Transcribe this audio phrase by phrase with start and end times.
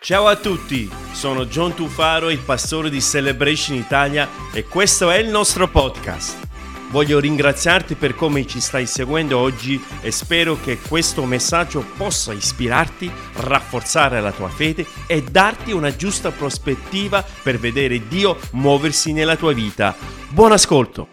[0.00, 5.28] Ciao a tutti, sono John Tufaro, il pastore di Celebration Italia e questo è il
[5.28, 6.46] nostro podcast.
[6.90, 13.10] Voglio ringraziarti per come ci stai seguendo oggi e spero che questo messaggio possa ispirarti,
[13.38, 19.52] rafforzare la tua fede e darti una giusta prospettiva per vedere Dio muoversi nella tua
[19.52, 19.96] vita.
[20.28, 21.08] Buon ascolto!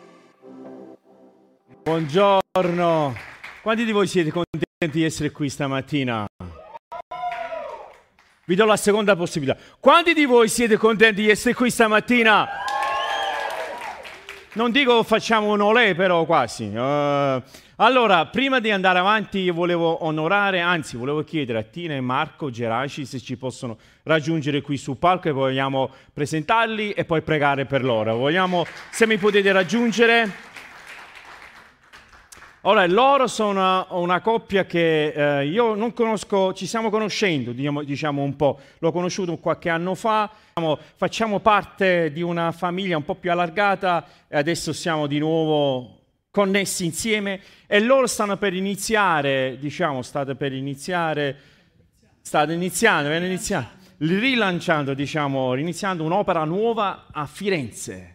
[1.83, 3.15] Buongiorno,
[3.63, 6.25] quanti di voi siete contenti di essere qui stamattina?
[8.47, 9.57] Vi do la seconda possibilità.
[9.79, 12.47] Quanti di voi siete contenti di essere qui stamattina?
[14.53, 16.65] Non dico facciamo un olè, però quasi.
[16.65, 17.41] Uh,
[17.77, 22.51] allora, prima di andare avanti, io volevo onorare, anzi, volevo chiedere a Tina e Marco
[22.51, 27.83] Geraci se ci possono raggiungere qui sul palco e vogliamo presentarli e poi pregare per
[27.83, 28.15] loro.
[28.15, 30.53] Vogliamo, se mi potete raggiungere.
[32.67, 37.83] Ora, loro sono una, una coppia che eh, io non conosco, ci stiamo conoscendo, diciamo,
[37.83, 40.31] diciamo, un po', l'ho conosciuto qualche anno fa,
[40.95, 45.99] facciamo parte di una famiglia un po' più allargata e adesso siamo di nuovo
[46.31, 47.39] connessi insieme.
[47.67, 51.37] E loro stanno per iniziare, diciamo, state per iniziare,
[52.21, 58.14] state iniziando, iniziare, rilanciando, diciamo, iniziando un'opera nuova a Firenze.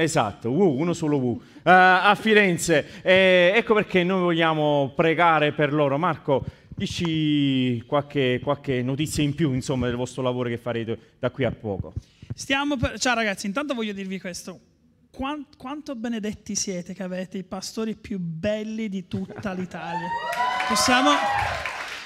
[0.00, 3.02] Esatto, uh, uno solo uh, a Firenze.
[3.02, 5.98] E ecco perché noi vogliamo pregare per loro.
[5.98, 11.42] Marco, dici qualche, qualche, notizia in più, insomma, del vostro lavoro che farete da qui
[11.42, 11.94] a poco.
[12.32, 12.94] Per...
[12.98, 14.60] Ciao ragazzi, intanto voglio dirvi questo.
[15.10, 20.06] Quanto, quanto benedetti siete che avete i pastori più belli di tutta l'Italia.
[20.68, 21.10] Possiamo...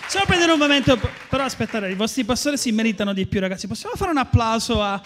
[0.02, 0.98] Possiamo prendere un momento,
[1.28, 3.66] però aspettate, i vostri pastori si meritano di più ragazzi.
[3.66, 5.00] Possiamo fare un applauso a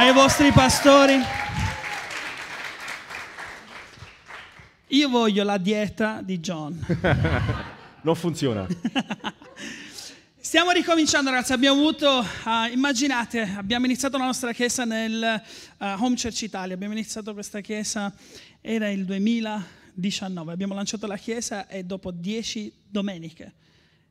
[0.00, 1.18] ai vostri pastori.
[4.86, 6.82] Io voglio la dieta di John.
[8.00, 8.66] non funziona.
[10.40, 15.42] Stiamo ricominciando ragazzi, abbiamo avuto, uh, immaginate, abbiamo iniziato la nostra chiesa nel
[15.76, 18.10] uh, Home Church Italia, abbiamo iniziato questa chiesa,
[18.62, 23.52] era il 2019, abbiamo lanciato la chiesa e dopo dieci domeniche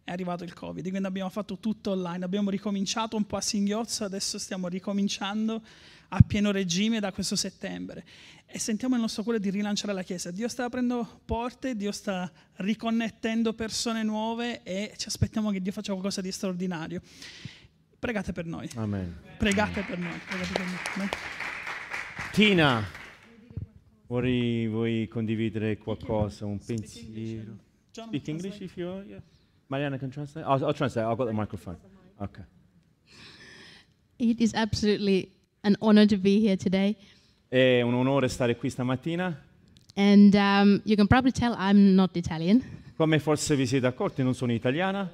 [0.09, 4.03] è arrivato il Covid, quindi abbiamo fatto tutto online, abbiamo ricominciato un po' a singhiozzo,
[4.03, 5.62] adesso stiamo ricominciando
[6.09, 8.03] a pieno regime da questo settembre
[8.48, 10.31] e sentiamo il nostro cuore di rilanciare la Chiesa.
[10.31, 15.92] Dio sta aprendo porte, Dio sta riconnettendo persone nuove e ci aspettiamo che Dio faccia
[15.92, 17.02] qualcosa di straordinario.
[18.00, 18.68] Pregate per noi.
[18.75, 19.16] Amen.
[19.38, 20.19] Pregate per noi.
[20.28, 20.66] Pregate per
[20.96, 21.09] noi.
[22.31, 22.84] Tina,
[24.08, 27.58] vuoi, vuoi condividere qualcosa, un pensiero?
[27.92, 29.06] Speak English if you're...
[29.06, 29.22] Yeah.
[29.69, 30.46] Mariana can translate?
[30.46, 31.06] I'll, I'll translate.
[31.06, 31.78] I've got the microphone.
[32.19, 32.44] Okay.
[34.18, 35.31] It is absolutely
[35.63, 36.96] an honor to be here today.
[37.47, 39.35] È un onore stare qui stamattina.
[39.96, 42.63] And um, you can probably tell I'm not Italian.
[42.97, 45.09] Come forse vi siete accorti, non sono italiana.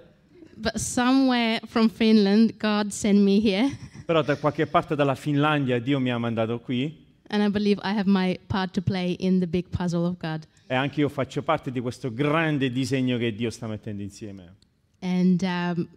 [0.55, 3.69] But somewhere from Finland, God sent me here.
[4.05, 7.04] Però da qualche parte dalla Finlandia Dio mi ha mandato qui.
[7.27, 10.45] And I believe I have my part to play in the big puzzle of God.
[10.67, 14.55] E anche io faccio parte di questo grande disegno che Dio sta mettendo insieme.
[14.99, 15.87] And um,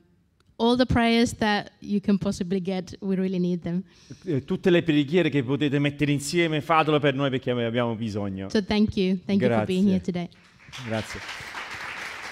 [0.58, 3.82] all the prayers that you can possibly get, we really need them.
[4.24, 8.48] Eh, tutte le preghiere che potete mettere insieme, fatelo per noi perché abbiamo bisogno.
[8.48, 9.18] So thank you.
[9.24, 9.48] Thank Grazie.
[9.48, 10.28] you for being here today.
[10.86, 11.57] Grazie.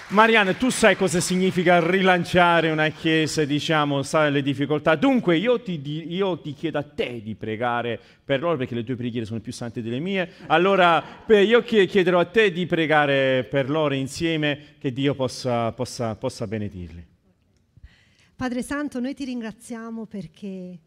[0.09, 4.95] Marianne, tu sai cosa significa rilanciare una chiesa, diciamo, sai le difficoltà.
[4.95, 8.95] Dunque, io ti, io ti, chiedo a te di pregare per loro, perché le tue
[8.95, 10.31] preghiere sono più sante delle mie.
[10.47, 16.47] Allora, io chiederò a te di pregare per loro insieme, che Dio possa, possa, possa
[16.47, 17.05] benedirli.
[18.33, 20.79] Padre Santo, noi ti ringraziamo perché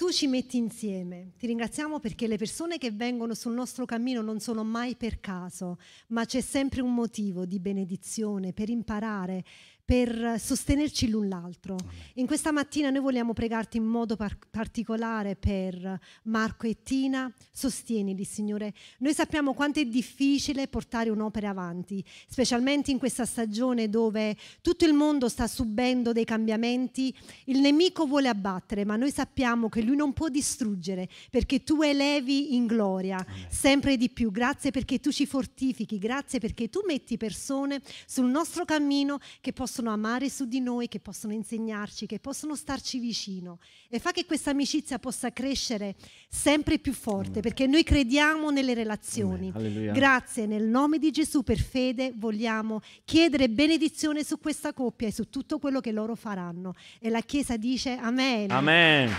[0.00, 1.32] tu ci metti insieme.
[1.36, 5.76] Ti ringraziamo perché le persone che vengono sul nostro cammino non sono mai per caso,
[6.06, 9.44] ma c'è sempre un motivo di benedizione per imparare,
[9.90, 11.76] per sostenerci l'un l'altro.
[12.14, 18.22] In questa mattina noi vogliamo pregarti in modo par- particolare per Marco e Tina, sostienili
[18.22, 18.72] Signore.
[18.98, 24.92] Noi sappiamo quanto è difficile portare un'opera avanti, specialmente in questa stagione dove tutto il
[24.92, 27.12] mondo sta subendo dei cambiamenti.
[27.46, 32.54] Il nemico vuole abbattere, ma noi sappiamo che lui non può distruggere perché tu elevi
[32.54, 34.30] in gloria sempre di più.
[34.30, 39.78] Grazie perché tu ci fortifichi, grazie perché tu metti persone sul nostro cammino che possono
[39.80, 44.26] possono amare su di noi, che possono insegnarci, che possono starci vicino e fa che
[44.26, 45.94] questa amicizia possa crescere
[46.28, 49.50] sempre più forte perché noi crediamo nelle relazioni.
[49.90, 55.30] Grazie, nel nome di Gesù per fede vogliamo chiedere benedizione su questa coppia e su
[55.30, 56.74] tutto quello che loro faranno.
[56.98, 58.50] E la Chiesa dice Amen.
[58.50, 59.10] Amen.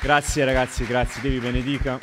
[0.00, 2.00] Grazie ragazzi, grazie, Dio vi benedica.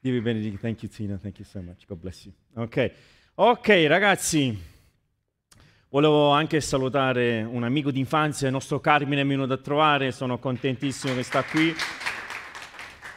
[0.00, 0.58] Dio vi benedica.
[0.58, 1.86] Thank you Tina, thank you so much.
[1.86, 2.34] God bless you.
[2.54, 2.92] Ok,
[3.34, 4.74] ok ragazzi.
[5.88, 11.14] Volevo anche salutare un amico d'infanzia, il nostro Carmine è venuto a trovare, sono contentissimo
[11.14, 11.72] che sta qui.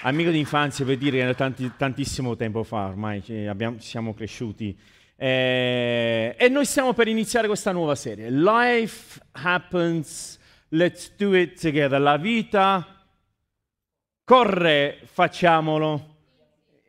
[0.01, 4.77] Amico d'infanzia per dire che era tanti, tantissimo tempo fa, ormai abbiamo, siamo cresciuti.
[5.16, 8.30] Eh, e noi stiamo per iniziare questa nuova serie.
[8.30, 10.38] Life happens,
[10.69, 12.00] let's do it together.
[12.00, 12.86] La vita
[14.24, 16.19] corre, facciamolo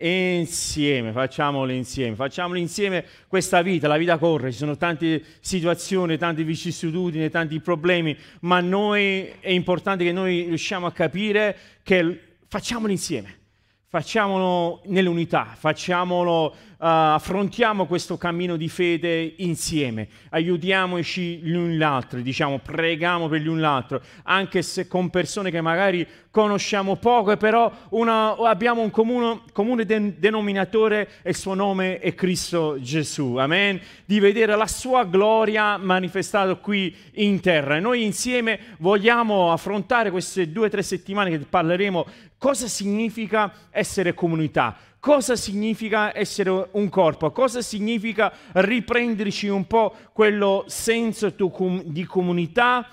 [0.09, 6.43] insieme, facciamolo insieme, facciamolo insieme questa vita, la vita corre, ci sono tante situazioni, tante
[6.43, 13.39] vicissitudini, tanti problemi, ma noi è importante che noi riusciamo a capire che facciamolo insieme
[13.91, 23.41] facciamolo nell'unità, facciamolo, affrontiamo questo cammino di fede insieme, aiutiamoci gli altri, diciamo, preghiamo per
[23.43, 29.43] gli altri, anche se con persone che magari conosciamo poco, però una, abbiamo un comune,
[29.53, 35.05] comune den, denominatore e il suo nome è Cristo Gesù, amen, di vedere la sua
[35.05, 37.77] gloria manifestata qui in terra.
[37.77, 42.07] E noi insieme vogliamo affrontare queste due o tre settimane che parleremo
[42.39, 50.65] cosa significa essere comunità, cosa significa essere un corpo, cosa significa riprenderci un po' quello
[50.69, 51.35] senso
[51.85, 52.87] di comunità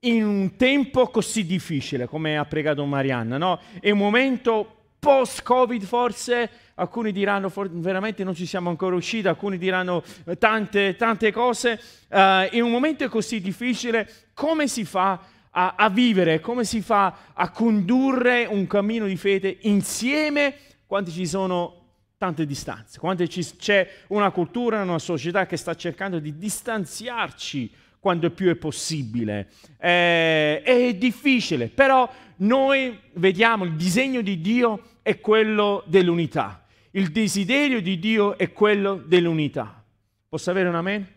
[0.00, 3.60] in un tempo così difficile come ha pregato Marianna, no?
[3.80, 9.58] È un momento post-Covid forse, alcuni diranno for- veramente non ci siamo ancora usciti, alcuni
[9.58, 10.02] diranno
[10.38, 12.16] tante, tante cose, uh,
[12.52, 14.08] in un momento così difficile.
[14.32, 15.20] Come si fa
[15.50, 20.54] a, a vivere, come si fa a condurre un cammino di fede insieme
[20.94, 21.86] quando ci sono
[22.16, 27.68] tante distanze, quando c'è una cultura, una società che sta cercando di distanziarci
[27.98, 29.50] quando più è possibile.
[29.76, 36.64] Eh, è difficile, però noi vediamo il disegno di Dio è quello dell'unità.
[36.92, 39.82] Il desiderio di Dio è quello dell'unità.
[40.28, 41.12] Posso avere un amen?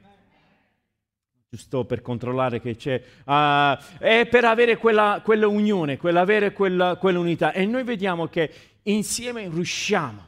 [1.50, 6.97] giusto per controllare che c'è, uh, è per avere quella, quella unione, per avere quella,
[6.97, 7.53] quell'unità.
[7.53, 8.51] E noi vediamo che
[8.95, 10.25] insieme riusciamo,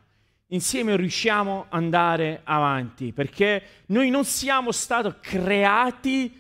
[0.48, 6.40] insieme riusciamo ad andare avanti, perché noi non siamo stati creati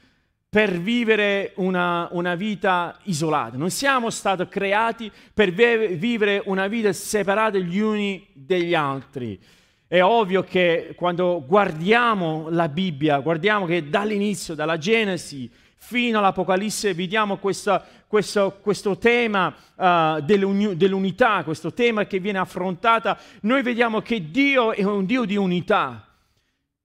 [0.49, 7.57] per vivere una, una vita isolata, non siamo stati creati per vivere una vita separata
[7.59, 9.39] gli uni dagli altri.
[9.87, 15.49] È ovvio che quando guardiamo la Bibbia, guardiamo che dall'inizio, dalla Genesi
[15.81, 23.63] fino all'Apocalisse, vediamo questa, questo, questo, tema uh, dell'unità, questo tema che viene affrontata, noi
[23.63, 26.05] vediamo che Dio è un Dio di unità.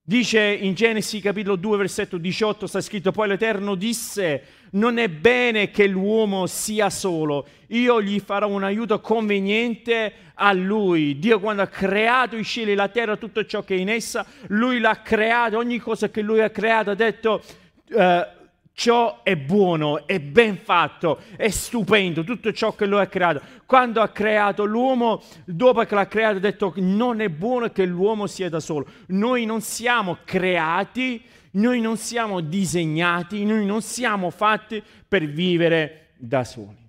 [0.06, 4.42] Dice in Genesi capitolo 2 versetto 18 sta scritto poi l'Eterno disse
[4.72, 11.18] non è bene che l'uomo sia solo, io gli farò un aiuto conveniente a lui.
[11.18, 14.78] Dio quando ha creato i cieli, la terra, tutto ciò che è in essa, lui
[14.78, 17.42] l'ha creato, ogni cosa che lui ha creato ha detto...
[17.90, 18.42] Uh,
[18.74, 23.40] ciò è buono, è ben fatto, è stupendo, tutto ciò che lui ha creato.
[23.64, 28.26] Quando ha creato l'uomo, dopo che l'ha creato, ha detto non è buono che l'uomo
[28.26, 28.86] sia da solo.
[29.08, 31.22] Noi non siamo creati,
[31.52, 36.82] noi non siamo disegnati, noi non siamo fatti per vivere da soli.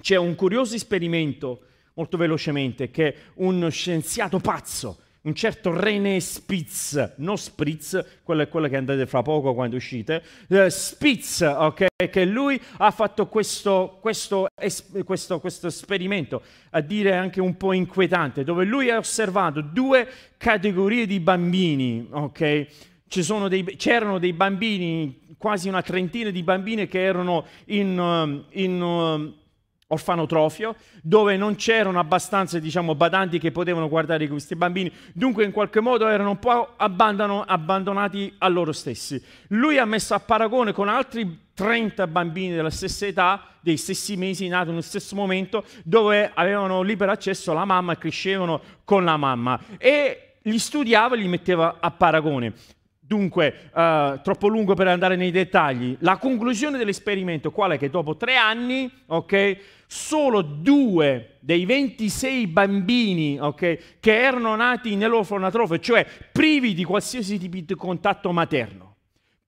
[0.00, 1.62] C'è un curioso esperimento,
[1.94, 8.68] molto velocemente, che un scienziato pazzo un certo René Spitz, non Spritz, quello è quello
[8.68, 14.46] che andate fra poco quando uscite, uh, Spitz, ok, che lui ha fatto questo, questo,
[14.54, 20.08] es- questo, questo esperimento, a dire anche un po' inquietante, dove lui ha osservato due
[20.36, 22.66] categorie di bambini, ok?
[23.48, 29.34] Dei, c'erano dei bambini, quasi una trentina di bambini che erano in, um, in um,
[29.88, 35.80] orfanotrofio, dove non c'erano abbastanza diciamo, badanti che potevano guardare questi bambini, dunque in qualche
[35.80, 39.22] modo erano un po' abbandonati a loro stessi.
[39.48, 44.48] Lui ha messo a paragone con altri 30 bambini della stessa età, dei stessi mesi,
[44.48, 49.58] nati nello stesso momento, dove avevano libero accesso alla mamma e crescevano con la mamma.
[49.78, 52.52] E li studiava e li metteva a paragone.
[53.06, 55.96] Dunque, uh, troppo lungo per andare nei dettagli.
[56.00, 57.78] La conclusione dell'esperimento qual è?
[57.78, 65.78] Che dopo tre anni, ok, solo due dei 26 bambini, ok, che erano nati nell'orfanatrofio,
[65.78, 68.96] cioè privi di qualsiasi tipo di contatto materno,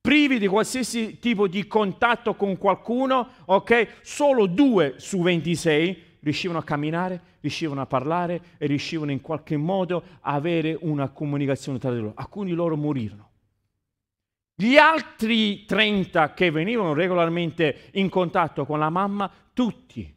[0.00, 6.62] privi di qualsiasi tipo di contatto con qualcuno, ok, solo due su 26 riuscivano a
[6.62, 11.98] camminare, riuscivano a parlare e riuscivano in qualche modo a avere una comunicazione tra di
[11.98, 12.12] loro.
[12.14, 13.27] Alcuni loro morirono.
[14.60, 20.12] Gli altri 30 che venivano regolarmente in contatto con la mamma, tutti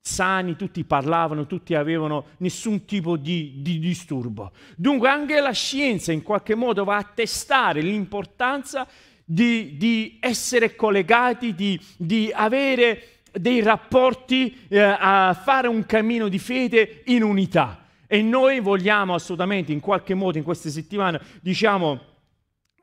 [0.00, 4.50] sani, tutti parlavano, tutti avevano nessun tipo di, di, disturbo.
[4.74, 8.84] Dunque anche la scienza in qualche modo va a testare l'importanza
[9.24, 16.40] di, di essere collegati, di, di, avere dei rapporti, eh, a fare un cammino di
[16.40, 17.86] fede in unità.
[18.08, 22.10] E noi vogliamo assolutamente in qualche modo in queste settimane, diciamo,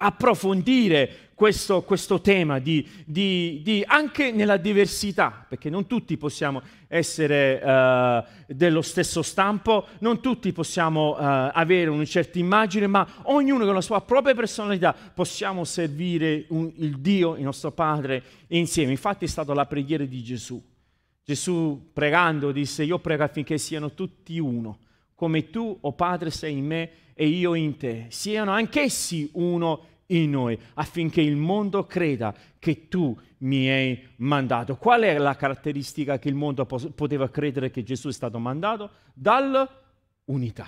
[0.01, 7.62] approfondire questo, questo tema di, di, di, anche nella diversità, perché non tutti possiamo essere
[7.63, 11.15] uh, dello stesso stampo, non tutti possiamo uh,
[11.53, 17.00] avere una certa immagine, ma ognuno con la sua propria personalità possiamo servire un, il
[17.00, 18.91] Dio, il nostro Padre, insieme.
[18.91, 20.62] Infatti è stata la preghiera di Gesù.
[21.24, 24.79] Gesù pregando disse, io prego affinché siano tutti uno,
[25.19, 28.05] come tu, o oh Padre, sei in me e io in te.
[28.07, 34.77] Siano anch'essi uno in noi affinché il mondo creda che tu mi hai mandato.
[34.77, 38.91] Qual è la caratteristica che il mondo poteva credere che Gesù è stato mandato?
[39.13, 40.67] Dall'unità,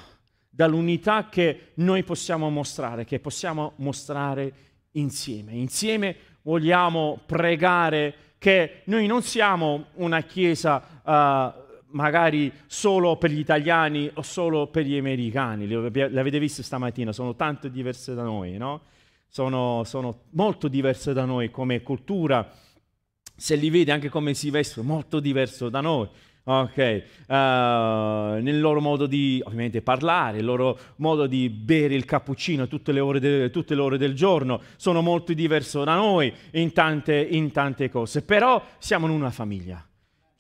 [0.50, 4.54] dall'unità che noi possiamo mostrare, che possiamo mostrare
[4.92, 5.54] insieme.
[5.54, 14.10] Insieme vogliamo pregare che noi non siamo una chiesa uh, magari solo per gli italiani
[14.14, 18.82] o solo per gli americani, l'avete visto stamattina, sono tanto diverse da noi, no?
[19.32, 22.52] sono, sono molto diverse da noi come cultura,
[23.34, 26.08] se li vede anche come si vestono, molto diverso da noi.
[26.44, 27.34] Ok, uh,
[28.42, 29.44] nel loro modo di
[29.84, 33.98] parlare, il loro modo di bere il cappuccino tutte le ore, de, tutte le ore
[34.00, 39.14] del giorno sono molto diverso da noi in tante, in tante cose, però siamo in
[39.14, 39.86] una famiglia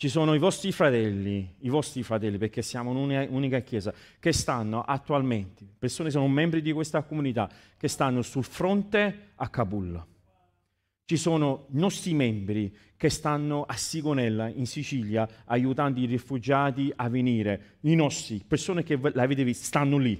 [0.01, 5.63] ci sono i vostri fratelli, i vostri fratelli, perché siamo un'unica chiesa, che stanno attualmente,
[5.77, 10.03] persone sono membri di questa comunità, che stanno sul fronte a Kabul.
[11.05, 17.77] Ci sono nostri membri che stanno a Sigonella, in Sicilia, aiutando i rifugiati a venire.
[17.81, 20.19] I nostri, persone che l'avete visto, stanno lì.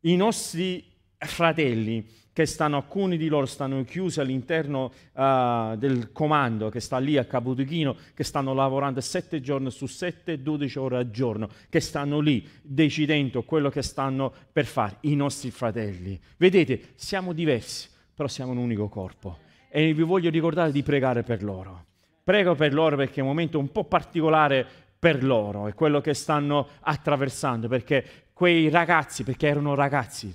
[0.00, 0.84] I nostri
[1.16, 7.16] fratelli che stanno, alcuni di loro stanno chiusi all'interno uh, del comando che sta lì
[7.16, 12.18] a Capotuchino, che stanno lavorando sette giorni su sette, 12 ore al giorno, che stanno
[12.18, 16.20] lì decidendo quello che stanno per fare, i nostri fratelli.
[16.36, 19.38] Vedete, siamo diversi, però siamo un unico corpo.
[19.70, 21.84] E vi voglio ricordare di pregare per loro.
[22.24, 24.66] Prego per loro perché è un momento un po' particolare
[24.98, 30.34] per loro, è quello che stanno attraversando, perché quei ragazzi, perché erano ragazzi,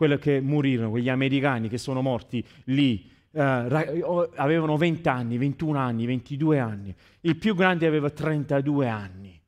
[0.00, 6.06] quelli che morirono, quegli americani che sono morti lì, eh, avevano 20 anni, 21 anni,
[6.06, 6.94] 22 anni.
[7.20, 9.38] Il più grande aveva 32 anni.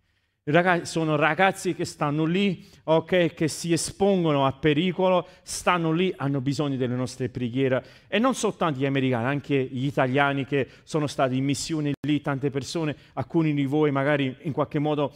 [0.44, 6.42] Ragazzi, sono ragazzi che stanno lì, okay, che si espongono a pericolo, stanno lì, hanno
[6.42, 7.82] bisogno delle nostre preghiere.
[8.06, 12.50] E non soltanto gli americani, anche gli italiani che sono stati in missione lì, tante
[12.50, 15.14] persone, alcuni di voi magari in qualche modo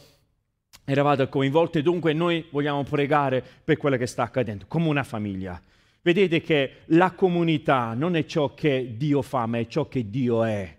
[0.89, 5.61] eravate coinvolti, dunque noi vogliamo pregare per quello che sta accadendo, come una famiglia.
[6.01, 10.45] Vedete che la comunità non è ciò che Dio fa, ma è ciò che Dio
[10.45, 10.75] è.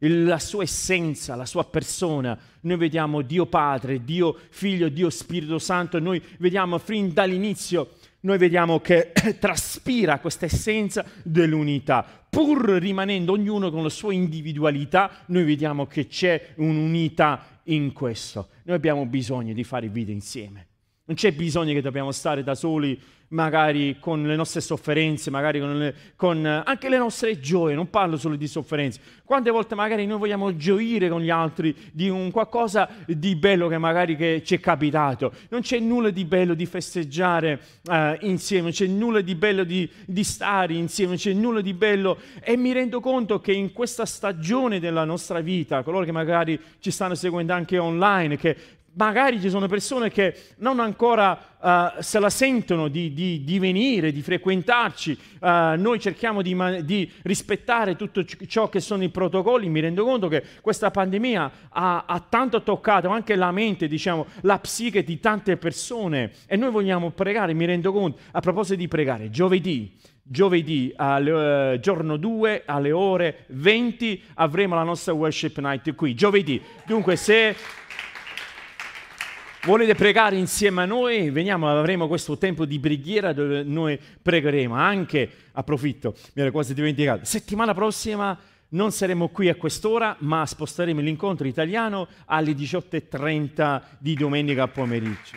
[0.00, 5.98] La sua essenza, la sua persona, noi vediamo Dio Padre, Dio Figlio, Dio Spirito Santo,
[6.00, 12.04] noi vediamo fin dall'inizio, noi vediamo che traspira questa essenza dell'unità.
[12.28, 18.48] Pur rimanendo ognuno con la sua individualità, noi vediamo che c'è un'unità in questo.
[18.66, 20.66] Noi abbiamo bisogno di fare vita insieme.
[21.08, 25.78] Non c'è bisogno che dobbiamo stare da soli, magari con le nostre sofferenze, magari con,
[25.78, 27.76] le, con, anche le nostre gioie.
[27.76, 29.00] Non parlo solo di sofferenze.
[29.24, 33.78] Quante volte magari noi vogliamo gioire con gli altri di un qualcosa di bello che
[33.78, 35.32] magari che ci è capitato.
[35.48, 39.88] Non c'è nulla di bello di festeggiare uh, insieme, non c'è nulla di bello di,
[40.04, 42.18] di stare insieme, non c'è nulla di bello.
[42.40, 46.90] E mi rendo conto che in questa stagione della nostra vita, coloro che magari ci
[46.90, 48.56] stanno seguendo anche online, che
[48.96, 54.12] magari ci sono persone che non ancora uh, se la sentono di, di, di venire,
[54.12, 55.18] di frequentarci.
[55.40, 59.68] Uh, noi cerchiamo di, di, rispettare tutto ciò che sono i protocolli.
[59.68, 64.58] Mi rendo conto che questa pandemia ha, ha tanto toccato anche la mente, diciamo, la
[64.58, 66.32] psiche di tante persone.
[66.46, 69.94] E noi vogliamo pregare, mi rendo conto, a proposito di pregare, giovedì
[70.28, 76.60] giovedì, alle, uh, giorno 2, alle ore 20, avremo la nostra worship night qui, giovedì.
[76.84, 77.54] Dunque, se
[79.66, 81.28] Volete pregare insieme a noi?
[81.30, 84.76] Veniamo, avremo questo tempo di preghiera dove noi pregheremo.
[84.76, 91.00] Anche, approfitto, mi ero quasi dimenticato, settimana prossima non saremo qui a quest'ora, ma sposteremo
[91.00, 95.34] l'incontro italiano alle 18.30 di domenica pomeriggio.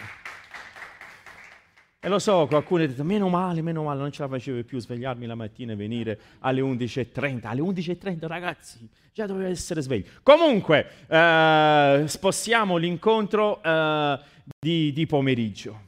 [2.00, 4.80] E lo so, qualcuno ha detto, meno male, meno male, non ce la facevo più
[4.80, 7.48] svegliarmi la mattina e venire alle 11.30.
[7.48, 8.88] Alle 11.30, ragazzi,
[9.20, 10.06] già dovevo essere sveglio.
[10.24, 14.20] Comunque, eh, spostiamo l'incontro eh,
[14.58, 15.88] di, di pomeriggio.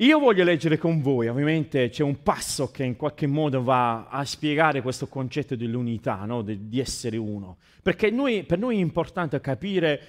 [0.00, 4.24] Io voglio leggere con voi, ovviamente c'è un passo che in qualche modo va a
[4.24, 6.40] spiegare questo concetto dell'unità, no?
[6.40, 10.00] di, di essere uno, perché noi, per noi è importante capire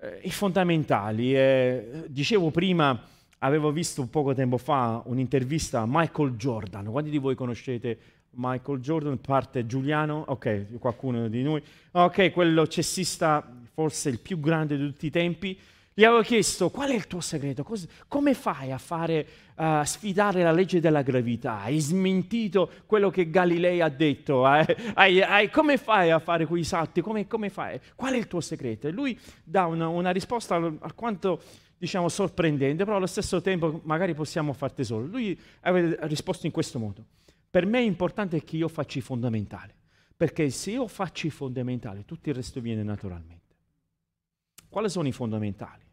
[0.00, 1.36] eh, i fondamentali.
[1.36, 3.00] Eh, dicevo prima,
[3.38, 6.86] avevo visto poco tempo fa un'intervista a Michael Jordan.
[6.86, 7.98] Quanti di voi conoscete
[8.36, 9.20] Michael Jordan?
[9.20, 10.24] Parte Giuliano?
[10.28, 11.62] Ok, qualcuno di noi.
[11.92, 15.58] Ok, quello cessista forse il più grande di tutti i tempi.
[15.98, 19.26] Gli avevo chiesto qual è il tuo segreto, Cos- come fai a fare,
[19.56, 21.60] uh, sfidare la legge della gravità?
[21.62, 24.46] Hai smentito quello che Galilei ha detto?
[24.46, 24.76] Eh?
[24.92, 27.00] Hai, hai, come fai a fare quei salti?
[27.00, 27.80] Come, come, fai?
[27.94, 28.88] Qual è il tuo segreto?
[28.88, 31.40] E lui dà una, una risposta alquanto
[31.78, 35.06] diciamo, sorprendente, però allo stesso tempo magari possiamo far tesoro.
[35.06, 37.04] Lui aveva risposto in questo modo.
[37.50, 39.72] Per me è importante che io faccia i fondamentali,
[40.16, 43.54] perché se io faccio i fondamentali, tutto il resto viene naturalmente.
[44.68, 45.85] Quali sono i fondamentali?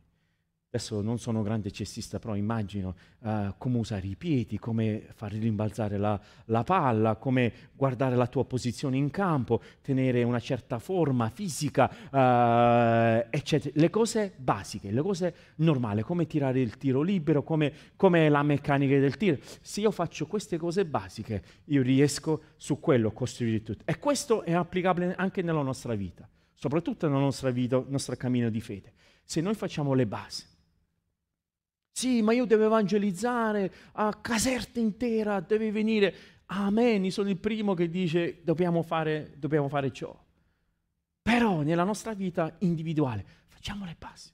[0.76, 5.98] Adesso non sono grande cestista, però immagino uh, come usare i piedi, come far rimbalzare
[5.98, 11.92] la, la, palla, come guardare la tua posizione in campo, tenere una certa forma fisica,
[12.10, 13.72] uh, eccetera.
[13.76, 18.98] Le cose basiche, le cose normali, come tirare il tiro libero, come, come la meccanica
[18.98, 19.38] del tiro.
[19.62, 23.84] Se io faccio queste cose basiche, io riesco su quello a costruire tutto.
[23.86, 28.94] E questo è applicabile anche nella nostra vita, soprattutto nel nostro cammino di fede.
[29.24, 30.52] Se noi facciamo le basi,
[31.96, 36.16] sì, ma io devo evangelizzare a Caserta intera, devi venire.
[36.48, 40.20] Amen, io sono il primo che dice dobbiamo fare, dobbiamo fare ciò.
[41.22, 44.32] Però nella nostra vita individuale facciamo le basi.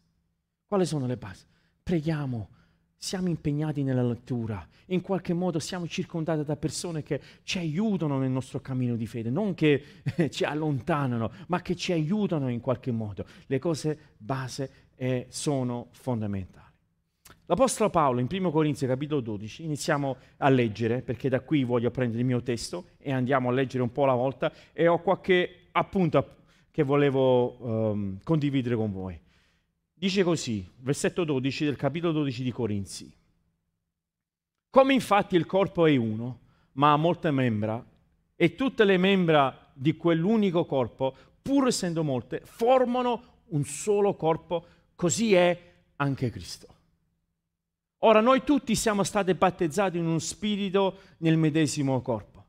[0.66, 1.44] Quali sono le basi?
[1.84, 2.50] Preghiamo,
[2.96, 8.32] siamo impegnati nella lettura, in qualche modo siamo circondati da persone che ci aiutano nel
[8.32, 9.84] nostro cammino di fede, non che
[10.32, 13.26] ci allontanano, ma che ci aiutano in qualche modo.
[13.48, 16.69] Le cose base eh, sono fondamentali.
[17.50, 22.20] L'Apostolo Paolo in 1 Corinzi capitolo 12, iniziamo a leggere, perché da qui voglio prendere
[22.20, 26.36] il mio testo e andiamo a leggere un po' alla volta e ho qualche appunto
[26.70, 29.20] che volevo um, condividere con voi.
[29.92, 33.12] Dice così, versetto 12 del capitolo 12 di Corinzi.
[34.70, 36.42] Come infatti il corpo è uno,
[36.74, 37.84] ma ha molte membra,
[38.36, 45.34] e tutte le membra di quell'unico corpo, pur essendo molte, formano un solo corpo, così
[45.34, 45.60] è
[45.96, 46.78] anche Cristo.
[48.00, 52.46] Ora noi tutti siamo stati battezzati in uno spirito nel medesimo corpo,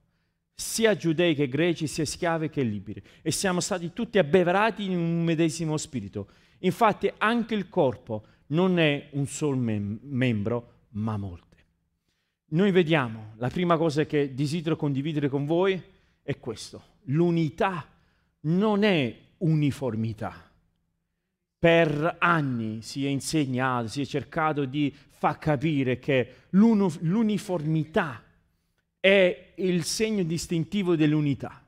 [0.54, 5.24] sia giudei che greci, sia schiavi che liberi, e siamo stati tutti abbeverati in un
[5.24, 6.28] medesimo spirito.
[6.60, 11.56] Infatti anche il corpo non è un solo mem- membro, ma molte.
[12.50, 15.80] Noi vediamo, la prima cosa che desidero condividere con voi
[16.22, 17.88] è questo, l'unità
[18.42, 20.49] non è uniformità
[21.60, 28.24] per anni si è insegnato, si è cercato di far capire che l'uniformità
[28.98, 31.62] è il segno distintivo dell'unità.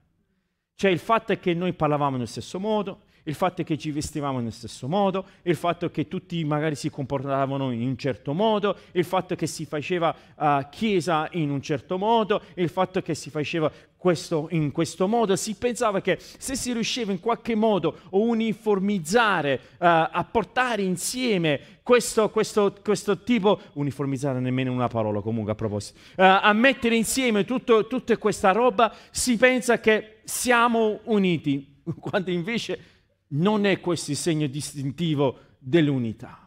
[0.75, 4.39] Cioè il fatto è che noi parlavamo nello stesso modo, il fatto che ci vestivamo
[4.39, 9.05] nello stesso modo, il fatto che tutti magari si comportavano in un certo modo, il
[9.05, 13.71] fatto che si faceva uh, chiesa in un certo modo, il fatto che si faceva
[13.97, 15.37] questo in questo modo.
[15.37, 21.61] Si pensava che se si riusciva in qualche modo a uniformizzare, uh, a portare insieme
[21.85, 27.45] questo, questo, questo, tipo, uniformizzare nemmeno una parola comunque a proposito, uh, a mettere insieme
[27.45, 32.92] tutto, tutta questa roba, si pensa che siamo uniti, quando invece
[33.33, 36.39] non è questo il segno distintivo dell'unità.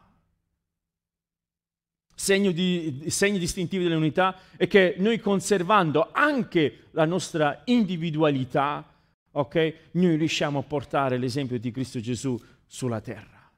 [2.18, 8.90] Segno, di, segno distintivo dell'unità è che noi conservando anche la nostra individualità,
[9.32, 13.52] ok, noi riusciamo a portare l'esempio di Cristo Gesù sulla terra.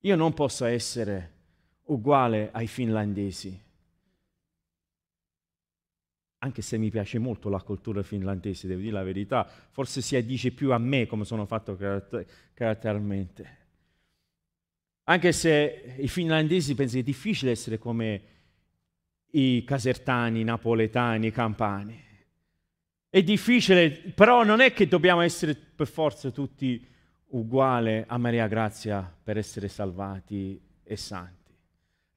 [0.00, 1.32] Io non posso essere
[1.84, 3.58] uguale ai finlandesi,
[6.38, 10.52] anche se mi piace molto la cultura finlandese, devo dire la verità, forse si addice
[10.52, 13.56] più a me come sono fatto caratter- caratterialmente.
[15.04, 18.22] Anche se i finlandesi pensano che è difficile essere come
[19.30, 22.04] i casertani, i napoletani, i campani.
[23.08, 26.86] È difficile, però non è che dobbiamo essere per forza tutti
[27.30, 31.37] uguali a Maria Grazia per essere salvati e santi.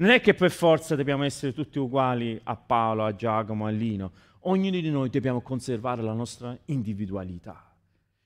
[0.02, 4.12] Non è che per forza dobbiamo essere tutti uguali a Paolo, a Giacomo, a Lino.
[4.46, 7.72] Ognuno di noi dobbiamo conservare la nostra individualità.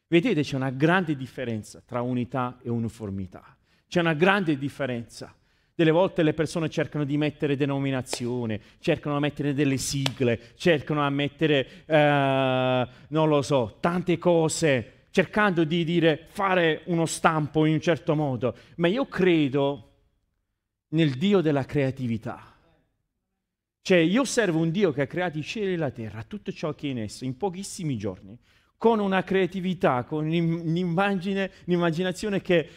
[0.08, 3.58] Vedete, c'è una grande differenza tra unità e uniformità.
[3.90, 5.36] C'è una grande differenza.
[5.76, 11.14] Delle volte le persone cercano di mettere denominazione, cercano di mettere delle sigle, cercano di
[11.14, 17.82] mettere, eh, non lo so, tante cose, cercando di dire, fare uno stampo in un
[17.82, 18.56] certo modo.
[18.76, 19.90] Ma io credo
[20.90, 22.54] nel Dio della creatività.
[23.82, 26.74] Cioè io servo un Dio che ha creato i cieli e la terra, tutto ciò
[26.74, 28.38] che è in esso, in pochissimi giorni,
[28.78, 32.70] con una creatività, con un'immagine, un'immaginazione che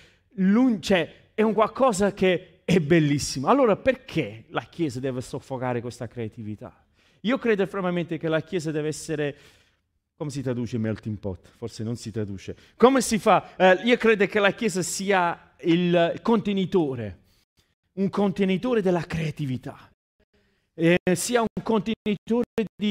[0.80, 3.48] cioè, è un qualcosa che è bellissimo.
[3.48, 6.84] Allora perché la Chiesa deve soffocare questa creatività?
[7.22, 9.36] Io credo fermamente che la Chiesa deve essere
[10.18, 11.48] come si traduce melting pot?
[11.56, 12.56] Forse non si traduce.
[12.76, 13.54] Come si fa?
[13.56, 17.18] Eh, io credo che la Chiesa sia il contenitore,
[17.98, 19.90] un contenitore della creatività
[20.74, 22.44] eh, sia un contenitore
[22.76, 22.90] di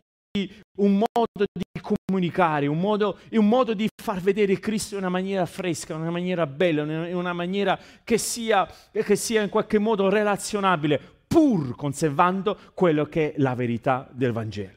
[0.79, 5.45] un modo di comunicare, un modo, un modo, di far vedere Cristo in una maniera
[5.45, 10.09] fresca, in una maniera bella, in una maniera che sia, che sia in qualche modo
[10.09, 14.75] relazionabile, pur conservando quello che è la verità del Vangelo.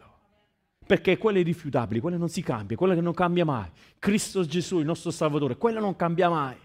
[0.87, 3.69] Perché quello è irrifiutabile, quello non si cambia, quello che non cambia mai.
[3.99, 6.57] Cristo Gesù, il nostro Salvatore, quello non cambia mai.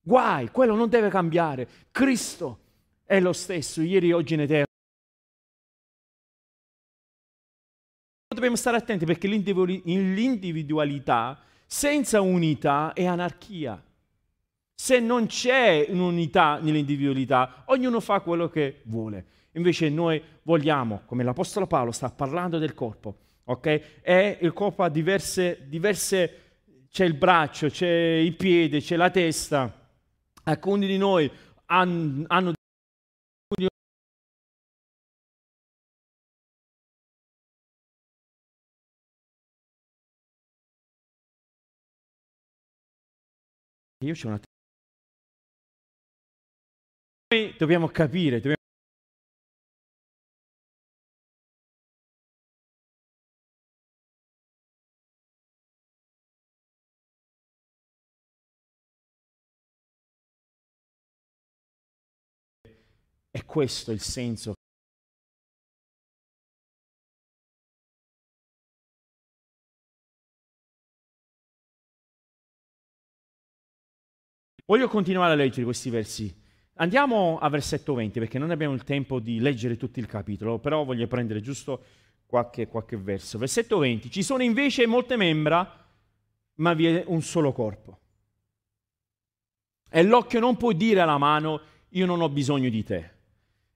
[0.00, 1.68] Guai, quello non deve cambiare.
[1.90, 2.60] Cristo
[3.06, 4.64] è lo stesso, ieri, oggi in eterno.
[8.36, 13.82] dobbiamo stare attenti perché l'individualità senza unità è anarchia.
[14.74, 19.24] Se non c'è un'unità nell'individualità, ognuno fa quello che vuole.
[19.52, 24.00] Invece noi vogliamo, come l'Apostolo Paolo sta parlando del corpo, ok?
[24.02, 26.42] E il corpo ha diverse, diverse
[26.90, 29.72] c'è il braccio, c'è il piede, c'è la testa.
[30.44, 31.30] Alcuni di noi
[31.64, 32.52] hanno, hanno
[44.06, 44.40] Io c'ho una...
[47.28, 48.54] Noi dobbiamo capire, dobbiamo...
[63.32, 64.54] E questo è il senso
[74.68, 76.42] Voglio continuare a leggere questi versi.
[76.78, 80.82] Andiamo a versetto 20 perché non abbiamo il tempo di leggere tutto il capitolo, però
[80.82, 81.84] voglio prendere giusto
[82.26, 83.38] qualche, qualche verso.
[83.38, 84.10] Versetto 20.
[84.10, 85.86] Ci sono invece molte membra,
[86.54, 88.00] ma vi è un solo corpo.
[89.88, 93.10] E l'occhio non può dire alla mano, io non ho bisogno di te.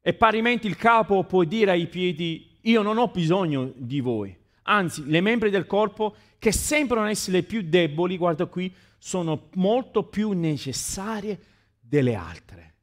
[0.01, 4.37] E parimenti il capo può dire ai piedi, io non ho bisogno di voi.
[4.63, 10.05] Anzi, le membra del corpo, che sembrano essere le più deboli, guarda qui, sono molto
[10.05, 11.41] più necessarie
[11.81, 12.75] delle altre.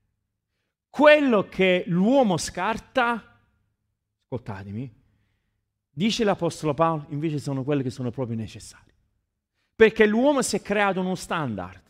[0.90, 3.40] Quello che l'uomo scarta,
[4.24, 4.92] ascoltatemi,
[5.92, 8.96] dice l'Apostolo Paolo, invece sono quelle che sono proprio necessarie.
[9.76, 11.84] Perché l'uomo si è creato uno standard.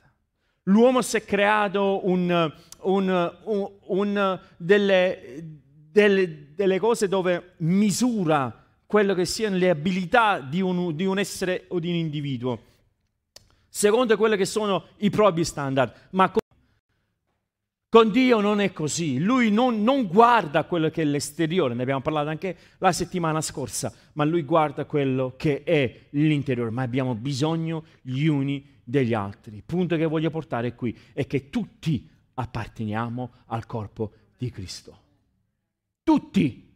[0.63, 3.37] L'uomo si è creato un, un,
[3.85, 11.05] un, delle, delle, delle, cose dove misura quello che siano le abilità di un, di
[11.05, 12.75] un essere o di un individuo
[13.77, 16.07] secondo quelli che sono i propri standard.
[16.11, 16.31] Ma
[17.89, 19.19] con, Dio non è così.
[19.19, 23.93] Lui non, non, guarda quello che è l'esteriore, ne abbiamo parlato anche la settimana scorsa,
[24.13, 26.71] ma lui guarda quello che è l'interiore.
[26.71, 29.57] Ma abbiamo bisogno gli uni degli altri.
[29.57, 35.01] Il punto che voglio portare qui è che tutti apparteniamo al corpo di Cristo.
[36.01, 36.73] Tutti,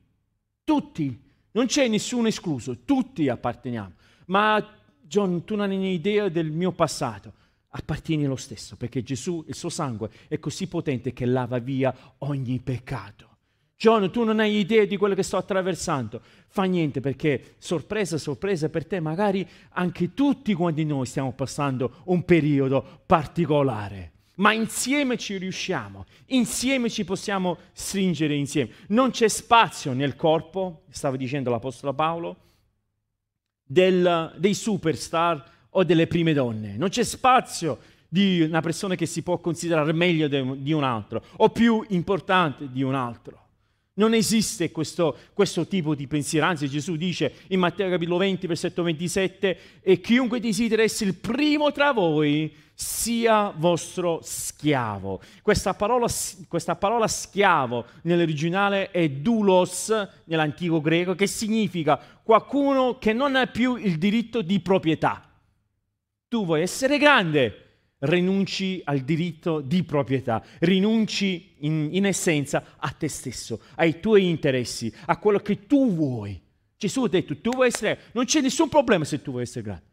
[0.63, 1.19] tutti,
[1.53, 3.93] non c'è nessuno escluso, tutti apparteniamo.
[4.27, 4.80] Ma
[5.11, 7.33] John, tu non hai idea del mio passato.
[7.71, 12.61] Appartieni lo stesso, perché Gesù, il suo sangue, è così potente che lava via ogni
[12.61, 13.27] peccato.
[13.75, 16.21] John, tu non hai idea di quello che sto attraversando.
[16.47, 22.23] Fa niente perché, sorpresa, sorpresa per te, magari anche tutti quanti noi stiamo passando un
[22.23, 24.13] periodo particolare.
[24.35, 28.71] Ma insieme ci riusciamo, insieme ci possiamo stringere insieme.
[28.87, 32.37] Non c'è spazio nel corpo, stava dicendo l'Apostolo Paolo,
[33.71, 36.75] del, dei superstar o delle prime donne.
[36.75, 37.79] Non c'è spazio
[38.09, 42.69] di una persona che si può considerare meglio de, di un altro o più importante
[42.69, 43.40] di un altro.
[44.01, 48.81] Non esiste questo, questo, tipo di pensiero, anzi Gesù dice in Matteo capitolo 20, versetto
[48.81, 55.21] 27, e chiunque desidera essere il primo tra voi sia vostro schiavo.
[55.43, 56.07] Questa parola,
[56.47, 63.75] questa parola schiavo nell'originale è doulos nell'antico greco, che significa qualcuno che non ha più
[63.75, 65.29] il diritto di proprietà.
[66.27, 67.70] Tu vuoi essere grande,
[68.01, 74.93] rinunci al diritto di proprietà, rinunci in, in, essenza a te stesso, ai tuoi interessi,
[75.05, 76.39] a quello che tu vuoi.
[76.77, 79.85] Gesù ha detto, tu vuoi essere, non c'è nessun problema se tu vuoi essere grande,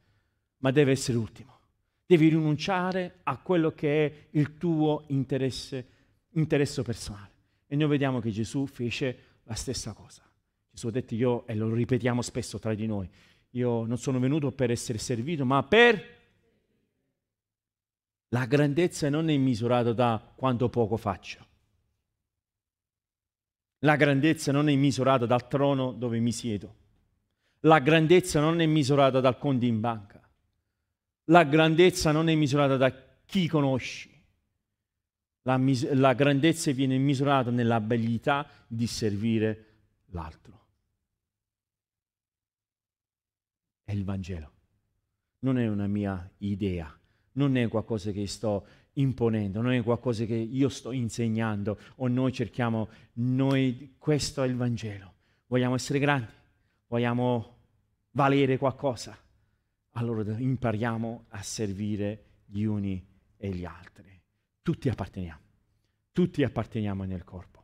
[0.59, 1.59] ma deve essere ultimo.
[2.07, 5.87] Devi rinunciare a quello che è il tuo interesse,
[6.33, 7.31] interesse personale.
[7.67, 10.23] E noi vediamo che Gesù fece la stessa cosa.
[10.71, 13.07] Gesù ha detto io, e lo ripetiamo spesso tra di noi,
[13.51, 16.17] io non sono venuto per essere servito, ma per
[18.31, 21.47] la grandezza non è misurata da quanto poco faccio.
[23.83, 26.75] La grandezza non è misurata dal trono dove mi siedo.
[27.61, 30.21] La grandezza non è misurata dal conto in banca.
[31.25, 32.93] La grandezza non è misurata da
[33.25, 34.15] chi conosci.
[35.43, 39.65] La, mis- la grandezza viene misurata nell'abilità di servire
[40.07, 40.67] l'altro.
[43.85, 44.53] È il Vangelo.
[45.41, 46.98] Non è una mia idea
[47.39, 52.33] non è qualcosa che sto imponendo, non è qualcosa che io sto insegnando o noi
[52.33, 55.15] cerchiamo, noi, questo è il Vangelo.
[55.47, 56.33] Vogliamo essere grandi,
[56.89, 57.57] vogliamo
[58.11, 59.17] valere qualcosa,
[59.93, 63.03] allora impariamo a servire gli uni
[63.37, 64.21] e gli altri.
[64.61, 65.41] Tutti apparteniamo,
[66.13, 67.57] tutti apparteniamo nel corpo.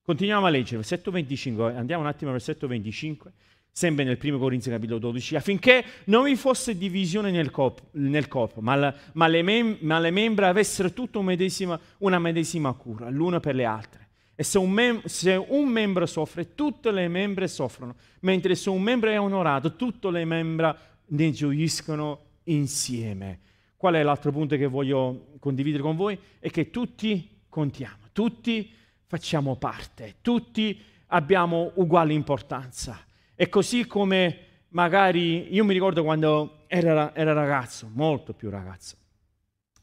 [0.00, 3.32] Continuiamo a leggere, versetto 25, andiamo un attimo al versetto 25
[3.74, 8.60] sempre nel primo Corinzi capitolo 12, affinché non vi fosse divisione nel, corpo, nel corpo
[8.60, 13.08] ma, la, ma, le mem- ma, le membra avessero tutta un medesima, una medesima cura,
[13.08, 14.00] l'una per le altre.
[14.34, 18.82] E se un, mem- se un, membro soffre, tutte le membra soffrono, mentre se un
[18.82, 23.40] membro è onorato, tutte le membra ne gioiscono insieme.
[23.76, 26.18] Qual è l'altro punto che voglio condividere con voi?
[26.38, 28.70] È che tutti contiamo, tutti
[29.06, 33.04] facciamo parte, tutti abbiamo uguale importanza.
[33.42, 38.94] E così come magari io mi ricordo quando era, era ragazzo, molto più ragazzo,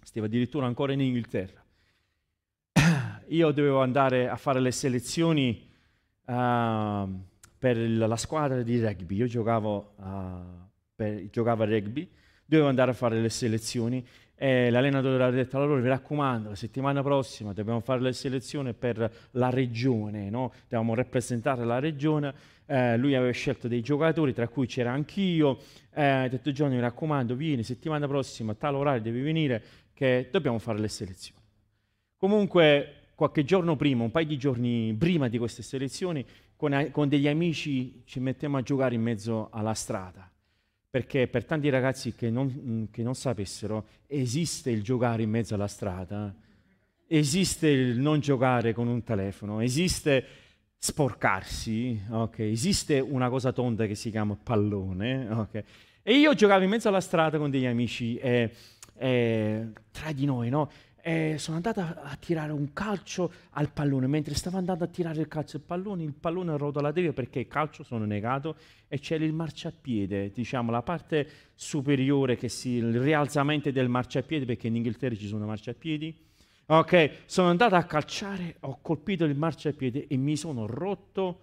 [0.02, 1.62] stavo addirittura ancora in Inghilterra,
[3.28, 5.70] io dovevo andare a fare le selezioni
[6.24, 7.10] uh,
[7.58, 12.10] per la squadra di rugby, io giocavo, uh, per, giocavo a rugby,
[12.46, 14.08] dovevo andare a fare le selezioni
[14.42, 19.28] e l'allenatore ha detto allora vi raccomando la settimana prossima dobbiamo fare le selezioni per
[19.32, 20.54] la regione no?
[20.62, 22.34] dobbiamo rappresentare la regione.
[22.66, 25.58] Eh, lui aveva scelto dei giocatori tra cui c'era anch'io.
[25.94, 29.62] Eh, ha detto Giovanni mi raccomando vieni settimana prossima a tale orario devi venire
[29.94, 31.42] che dobbiamo fare le selezioni.
[32.16, 36.26] Comunque qualche giorno prima un paio di giorni prima di queste selezioni
[36.56, 40.29] con, con degli amici ci mettiamo a giocare in mezzo alla strada
[40.90, 45.54] perché per tanti ragazzi che non, mm, che non, sapessero esiste il giocare in mezzo
[45.54, 46.34] alla strada,
[47.08, 50.26] esiste il non giocare con un telefono, esiste
[50.78, 52.52] sporcarsi, okay?
[52.52, 55.30] esiste una cosa tonda che si chiama pallone.
[55.30, 55.64] Okay?
[56.02, 58.52] E io giocavo in mezzo alla strada con degli amici e,
[58.98, 60.72] e tra di noi, no?
[61.02, 64.08] E sono andato a, tirare un calcio al pallone.
[64.08, 67.14] Mentre stavo andando a tirare il calcio al pallone, il pallone ha rotto la devia
[67.14, 68.56] perché il calcio sono negato
[68.88, 74.68] e c'era il marciapiede, diciamo la parte superiore, che si, il rialzamento del marciapiede, perché
[74.68, 76.28] in Inghilterra ci sono marciapiedi.
[76.68, 81.42] Ok, sono andato a calciare, ho colpito il marciapiede e mi sono rotto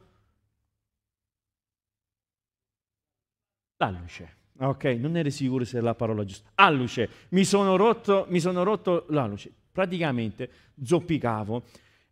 [3.79, 4.45] la luce.
[4.59, 6.51] Ok, non ero sicuro se è la parola giusta.
[6.55, 9.53] Alluce, mi sono rotto, mi sono rotto l'alluce.
[9.71, 10.51] Praticamente
[10.83, 11.62] zoppicavo.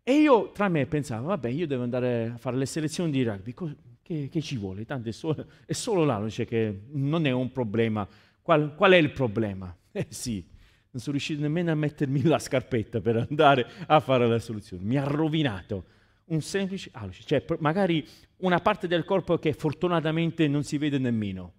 [0.03, 3.55] E io tra me pensavo, vabbè, io devo andare a fare le selezioni di rugby.
[4.03, 4.85] Che, che ci vuole?
[4.85, 8.07] Tanto è solo, è solo l'alluce che non è un problema.
[8.43, 9.75] Qual, qual è il problema?
[9.97, 10.45] Eh sì,
[10.91, 14.83] non sono riuscito nemmeno a mettermi la scarpetta per andare a fare la soluzione.
[14.83, 15.85] Mi ha rovinato
[16.27, 17.23] un semplice alluce.
[17.25, 18.05] Cioè, magari
[18.39, 21.53] una parte del corpo che fortunatamente non si vede nemmeno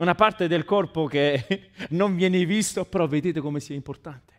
[0.00, 4.34] una parte del corpo che non viene visto, però vedete come sia importante.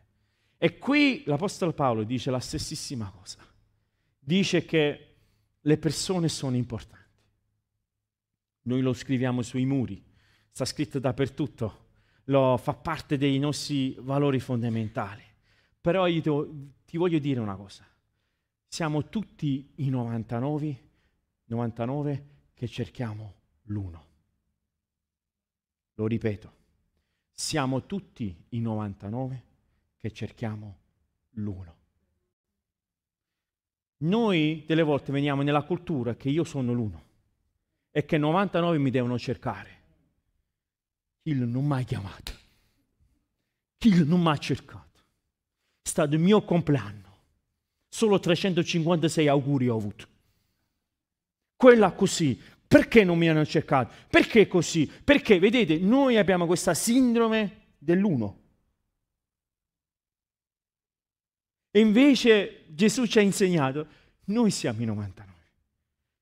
[0.58, 3.40] E qui l'Apostolo Paolo dice la stessissima cosa.
[4.20, 5.16] Dice che
[5.60, 7.00] le persone sono importanti.
[8.64, 10.04] Noi lo scriviamo sui muri,
[10.52, 11.90] sta scritto dappertutto,
[12.26, 15.24] lo, fa parte dei nostri valori fondamentali.
[15.80, 16.22] Però io
[16.86, 17.88] ti voglio dire una cosa.
[18.68, 20.90] Siamo tutti i 99,
[21.46, 24.10] 99 che cerchiamo l'uno.
[26.02, 26.52] Lo ripeto,
[27.30, 29.44] siamo tutti i 99
[29.98, 30.78] che cerchiamo
[31.34, 31.76] l'uno.
[33.98, 37.04] Noi delle volte veniamo nella cultura che io sono l'uno
[37.92, 39.70] e che 99 mi devono cercare.
[41.22, 42.32] Kill non mi ha chiamato.
[43.78, 45.04] Kill non mi ha cercato.
[45.84, 47.18] È stato il mio compleanno.
[47.88, 50.08] Solo 356 auguri ho avuto.
[51.56, 53.94] Quella così, perché non mi hanno cercato?
[54.10, 54.90] Perché così?
[54.90, 58.40] Perché, vedete, noi abbiamo questa sindrome dell'uno.
[61.70, 63.88] E invece Gesù ci ha insegnato,
[64.28, 65.34] noi siamo i 99.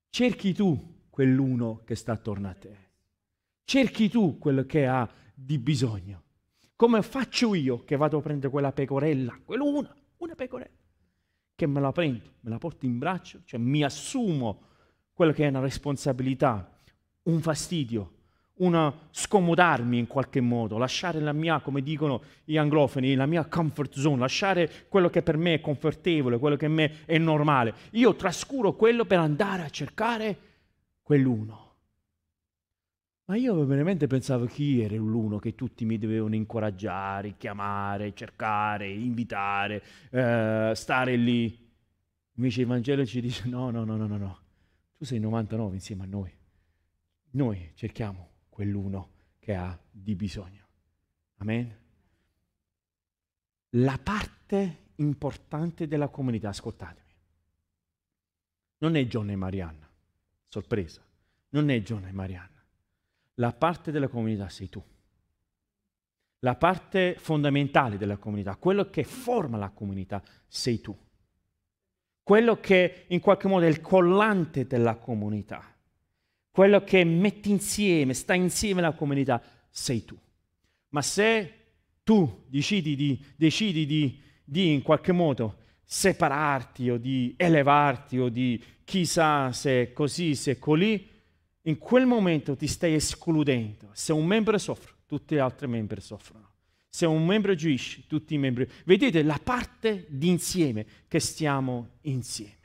[0.10, 2.78] Cerchi tu quell'uno che sta attorno a te.
[3.64, 6.24] Cerchi tu quello che ha di bisogno.
[6.76, 10.78] Come faccio io che vado a prendere quella pecorella, quell'una, una pecorella,
[11.54, 14.64] che me la prendo, me la porto in braccio, cioè mi assumo
[15.20, 16.72] quello che è una responsabilità,
[17.24, 18.12] un fastidio,
[18.60, 23.98] una scomodarmi in qualche modo, lasciare la mia, come dicono gli anglofoni, la mia comfort
[23.98, 27.74] zone, lasciare quello che per me è confortevole, quello che per me è normale.
[27.92, 30.38] Io trascuro quello per andare a cercare
[31.02, 31.74] quell'uno.
[33.26, 39.84] Ma io veramente pensavo chi era l'uno che tutti mi dovevano incoraggiare, chiamare, cercare, invitare,
[40.12, 41.70] eh, stare lì.
[42.36, 44.40] Invece il Vangelo ci dice no, no, no, no, no, no.
[45.00, 46.38] Tu sei 99 insieme a noi.
[47.32, 50.68] Noi cerchiamo quell'uno che ha di bisogno.
[51.38, 51.74] Amen.
[53.70, 57.16] La parte importante della comunità, ascoltatemi,
[58.80, 59.90] non è John e Marianna,
[60.50, 61.02] sorpresa,
[61.52, 62.62] non è John e Marianna.
[63.36, 64.84] La parte della comunità sei tu.
[66.40, 70.94] La parte fondamentale della comunità, quello che forma la comunità, sei tu.
[72.30, 75.70] Quello che in qualche modo è il collante della comunità
[76.60, 80.18] quello che metti insieme, sta insieme alla comunità, sei tu.
[80.90, 81.54] Ma se
[82.04, 88.62] tu decidi di, decidi di, di in qualche modo separarti o di elevarti o di
[88.84, 91.08] chissà se così, se colì,
[91.62, 93.92] in quel momento ti stai escludendo.
[93.94, 96.49] Se un membro soffre, tutti gli altri membri soffrono.
[96.90, 98.68] Se un membro giuisce, tutti i membri.
[98.86, 102.58] Vedete la parte d'insieme che stiamo insieme.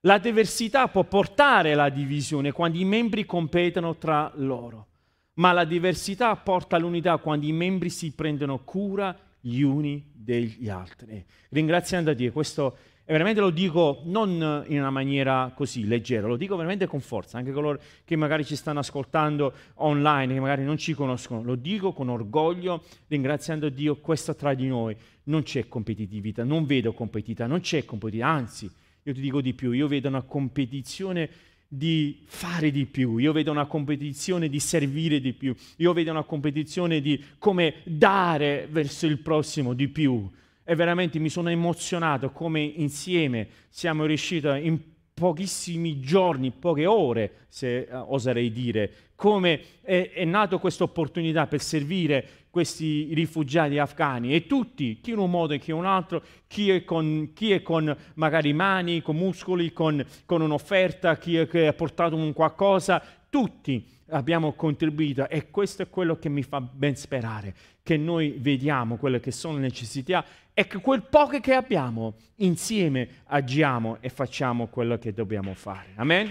[0.00, 4.88] La diversità può portare alla divisione quando i membri competono tra loro,
[5.34, 11.24] ma la diversità porta all'unità quando i membri si prendono cura gli uni degli altri.
[11.50, 12.76] Ringraziando a Dio, questo
[13.12, 17.52] veramente lo dico non in una maniera così leggera, lo dico veramente con forza, anche
[17.52, 22.08] coloro che magari ci stanno ascoltando online, che magari non ci conoscono, lo dico con
[22.08, 27.84] orgoglio, ringraziando Dio, questo tra di noi non c'è competitività, non vedo competitività, non c'è
[27.84, 28.70] competitività, anzi
[29.02, 31.28] io ti dico di più, io vedo una competizione
[31.68, 36.22] di fare di più, io vedo una competizione di servire di più, io vedo una
[36.22, 40.30] competizione di come dare verso il prossimo di più.
[40.64, 44.78] E veramente mi sono emozionato come insieme siamo riusciti in
[45.14, 51.60] pochissimi giorni, poche ore, se uh, oserei dire, come è, è nata questa opportunità per
[51.60, 54.34] servire questi rifugiati afghani.
[54.34, 57.52] E tutti, chi in un modo e chi in un altro, chi è con, chi
[57.52, 62.32] è con magari mani, con muscoli, con, con un'offerta, chi è che ha portato un
[62.32, 68.36] qualcosa, tutti abbiamo contribuito e questo è quello che mi fa ben sperare, che noi
[68.38, 74.08] vediamo quelle che sono le necessità e che quel poco che abbiamo insieme agiamo e
[74.08, 75.92] facciamo quello che dobbiamo fare.
[75.96, 76.30] Amen?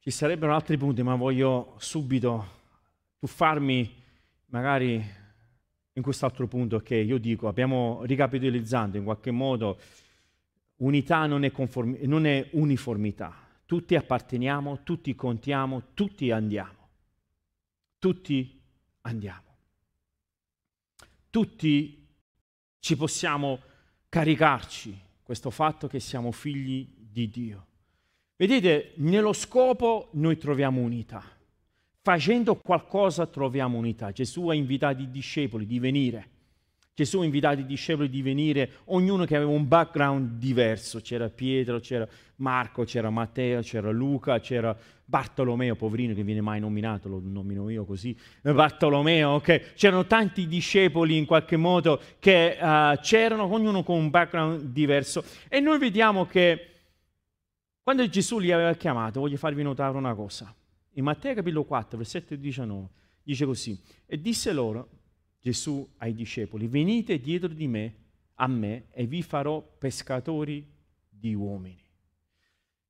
[0.00, 2.54] Ci sarebbero altri punti, ma voglio subito
[3.18, 4.04] tuffarmi
[4.46, 5.04] magari
[5.92, 9.78] in quest'altro punto che io dico, abbiamo ricapitolizzando in qualche modo,
[10.76, 16.75] unità non è, conformi- non è uniformità, tutti apparteniamo, tutti contiamo, tutti andiamo,
[18.06, 18.62] tutti
[19.00, 19.56] andiamo,
[21.28, 22.06] tutti
[22.78, 23.58] ci possiamo
[24.08, 27.66] caricarci questo fatto che siamo figli di Dio.
[28.36, 31.20] Vedete, nello scopo noi troviamo unità.
[32.00, 34.12] Facendo qualcosa troviamo unità.
[34.12, 36.30] Gesù ha invitato i discepoli di venire.
[36.96, 41.02] Gesù ha invitato i discepoli di venire, ognuno che aveva un background diverso.
[41.02, 47.10] C'era Pietro, c'era Marco, c'era Matteo, c'era Luca, c'era Bartolomeo, poverino che viene mai nominato,
[47.10, 48.16] lo nomino io così.
[48.40, 49.74] Bartolomeo, ok?
[49.74, 55.22] C'erano tanti discepoli in qualche modo che uh, c'erano, ognuno con un background diverso.
[55.50, 56.70] E noi vediamo che
[57.82, 60.50] quando Gesù li aveva chiamato, voglio farvi notare una cosa.
[60.92, 62.88] In Matteo capitolo 4, versetto 19,
[63.22, 64.88] dice così, e disse loro,
[65.46, 67.94] Gesù ai discepoli, venite dietro di me,
[68.34, 70.66] a me, e vi farò pescatori
[71.08, 71.80] di uomini.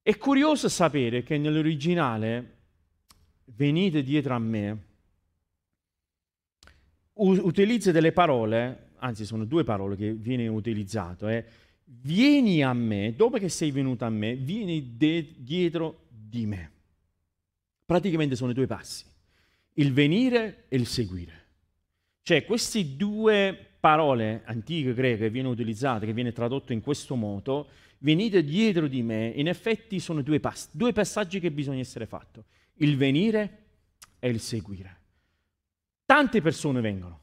[0.01, 2.55] È curioso sapere che nell'originale,
[3.45, 4.85] venite dietro a me,
[7.13, 11.45] utilizza delle parole, anzi sono due parole che viene utilizzato, eh,
[11.85, 16.71] vieni a me, dopo che sei venuto a me, vieni de- dietro di me.
[17.85, 19.05] Praticamente sono due passi,
[19.75, 21.45] il venire e il seguire.
[22.27, 27.69] Cioè queste due parole antiche greche che viene utilizzate, che viene tradotto in questo modo,
[27.99, 32.43] venite dietro di me, in effetti sono due, pass- due passaggi che bisogna essere fatti,
[32.79, 33.67] il venire
[34.19, 35.03] e il seguire.
[36.05, 37.21] Tante persone vengono,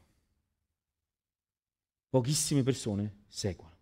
[2.08, 3.76] pochissime persone seguono.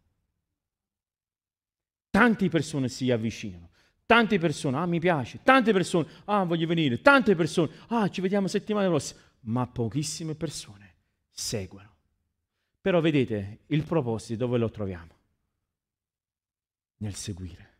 [2.11, 3.71] Tante persone si avvicinano,
[4.07, 8.49] tante persone, ah mi piace, tante persone, ah voglio venire, tante persone, ah ci vediamo
[8.49, 10.82] settimana prossima, ma pochissime persone
[11.33, 11.91] seguono.
[12.81, 15.15] Però vedete, il proposito dove lo troviamo?
[16.99, 17.71] Nel seguire.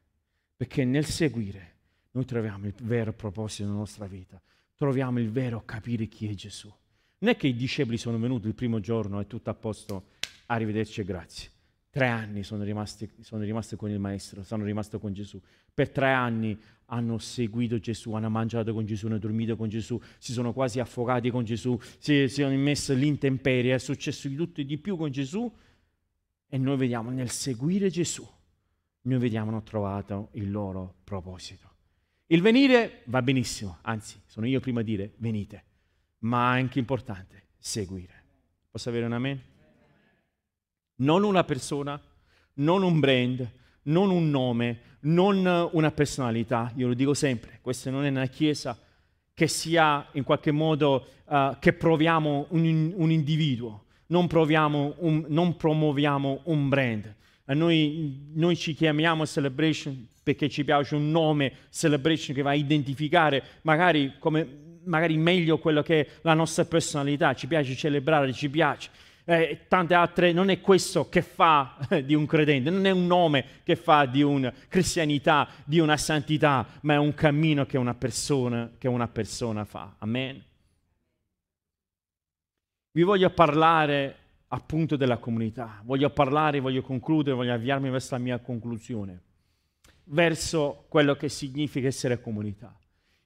[0.57, 1.71] Perché nel seguire
[2.13, 4.41] noi troviamo il vero proposito della nostra vita,
[4.77, 6.73] troviamo il vero capire chi è Gesù.
[7.19, 10.11] Non è che i discepoli sono venuti il primo giorno e tutto a posto,
[10.47, 11.51] arrivederci e grazie.
[11.93, 15.39] Tre anni sono rimasti, sono rimasti con il Maestro, sono rimasti con Gesù.
[15.75, 20.33] Per tre anni hanno seguito Gesù, hanno mangiato con Gesù, hanno dormito con Gesù, si
[20.33, 24.65] sono quasi affogati con Gesù, si, si sono immessi l'intemperie, è successo di tutto e
[24.65, 25.55] di più con Gesù.
[26.49, 28.27] E noi vediamo nel seguire Gesù,
[29.03, 31.69] noi vediamo hanno trovato il loro proposito.
[32.29, 35.65] Il venire va benissimo, anzi, sono io prima a dire venite,
[36.21, 38.15] ma è anche importante seguire.
[38.71, 39.52] Posso avere un amen?
[41.03, 42.01] Non una persona,
[42.55, 43.51] non un brand,
[43.85, 48.79] non un nome, non una personalità, io lo dico sempre, questa non è una chiesa
[49.35, 56.43] che sia in qualche modo uh, che proviamo un, un individuo, non, un, non, promuoviamo
[56.45, 57.15] un brand.
[57.47, 63.43] Noi, noi, ci chiamiamo Celebration perché ci piace un nome Celebration che va a identificare
[63.63, 68.91] magari, come, magari meglio quello che è la nostra personalità, ci piace celebrare, ci piace.
[69.25, 73.07] Eh, tante altre, non è questo che fa eh, di un credente, non è un
[73.07, 77.95] nome che fa di una cristianità, di una santità, ma è un cammino che una
[77.95, 79.95] persona, che una persona fa.
[79.99, 80.43] Amen.
[82.91, 84.17] Vi voglio parlare
[84.49, 89.23] appunto della comunità, voglio parlare, voglio concludere, voglio avviarmi verso la mia conclusione
[90.05, 92.77] verso quello che significa essere comunità.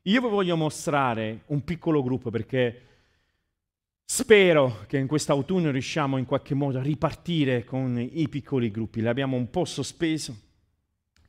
[0.03, 2.86] Io vi voglio mostrare un piccolo gruppo perché
[4.17, 9.03] spero che in quest'autunno riusciamo in qualche modo a ripartire con i piccoli gruppi.
[9.03, 10.35] Li abbiamo un po' sospeso,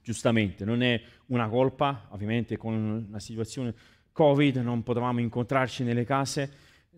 [0.01, 3.75] giustamente, non è una colpa, ovviamente con la situazione
[4.13, 6.49] Covid non potevamo incontrarci nelle case.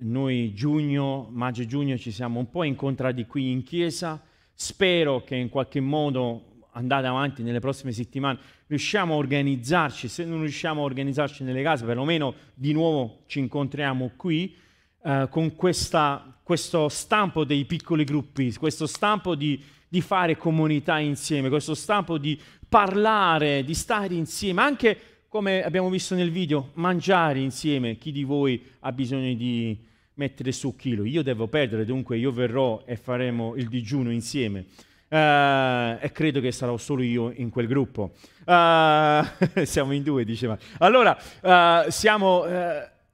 [0.01, 4.21] Noi giugno, maggio e giugno ci siamo un po' incontrati qui in chiesa.
[4.53, 8.37] Spero che in qualche modo andate avanti nelle prossime settimane,
[8.67, 14.11] riusciamo a organizzarci, se non riusciamo a organizzarci nelle case, perlomeno di nuovo ci incontriamo
[14.15, 14.67] qui
[15.03, 21.49] eh, con questa, questo stampo dei piccoli gruppi, questo stampo di, di fare comunità insieme,
[21.49, 27.97] questo stampo di parlare, di stare insieme, anche come abbiamo visto nel video, mangiare insieme.
[27.97, 29.77] Chi di voi ha bisogno di
[30.15, 31.05] mettere su chilo?
[31.05, 34.65] Io devo perdere, dunque io verrò e faremo il digiuno insieme.
[35.07, 38.13] Uh, e credo che sarò solo io in quel gruppo.
[38.45, 39.23] Uh,
[39.65, 40.57] siamo in due, diceva.
[40.79, 42.43] Allora, uh, siamo,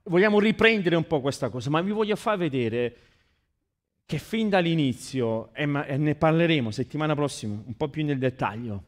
[0.06, 2.98] vogliamo riprendere un po' questa cosa, ma vi voglio far vedere
[4.06, 8.84] che fin dall'inizio, e, ne parleremo settimana prossima un po' più nel dettaglio,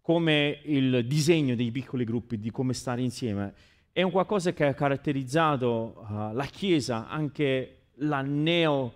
[0.00, 3.54] come il disegno dei piccoli gruppi, di come stare insieme,
[3.92, 8.94] è un qualcosa che ha caratterizzato la Chiesa, anche la neo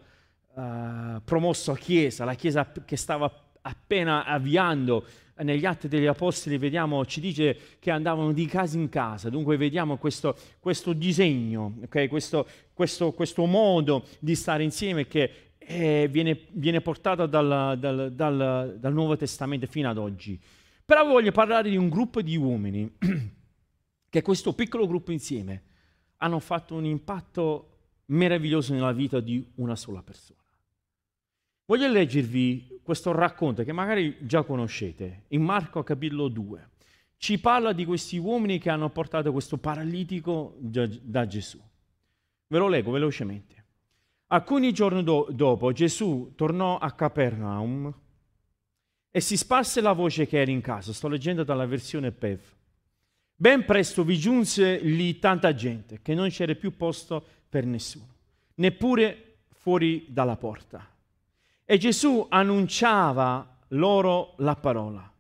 [1.25, 5.05] promossa Chiesa, la Chiesa che stava appena avviando
[5.43, 9.99] negli atti degli apostoli vediamo, ci dice che andavano di casa in casa, dunque vediamo
[9.99, 12.09] questo, questo disegno, okay?
[12.09, 18.77] questo, questo, questo, modo di stare insieme che eh, viene, viene, portato dal, dal, dal,
[18.79, 20.41] dal, Nuovo Testamento fino ad oggi.
[20.85, 22.91] Però voglio parlare di un gruppo di uomini
[24.09, 25.63] che questo piccolo gruppo insieme
[26.19, 27.71] hanno fatto un impatto
[28.07, 30.46] meraviglioso nella vita di una sola persona.
[31.69, 36.69] Voglio leggervi questo racconto che magari già conoscete, in Marco capitolo 2.
[37.17, 41.61] Ci parla di questi uomini che hanno portato questo paralitico da Gesù.
[42.47, 43.65] Ve lo leggo velocemente.
[44.29, 47.93] Alcuni giorni do- dopo Gesù tornò a Capernaum
[49.11, 50.93] e si sparse la voce che era in casa.
[50.93, 52.41] Sto leggendo dalla versione PEV.
[53.35, 58.15] Ben presto vi giunse lì tanta gente che non c'era più posto per nessuno,
[58.55, 60.95] neppure fuori dalla porta.
[61.69, 65.13] E Gesù annunciava loro la parola.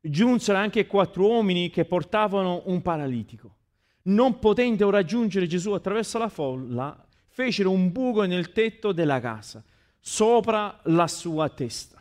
[0.00, 3.56] Giunsero anche quattro uomini che portavano un paralitico.
[4.02, 9.62] Non potendo raggiungere Gesù attraverso la folla, fecero un buco nel tetto della casa,
[9.98, 12.00] sopra la sua testa.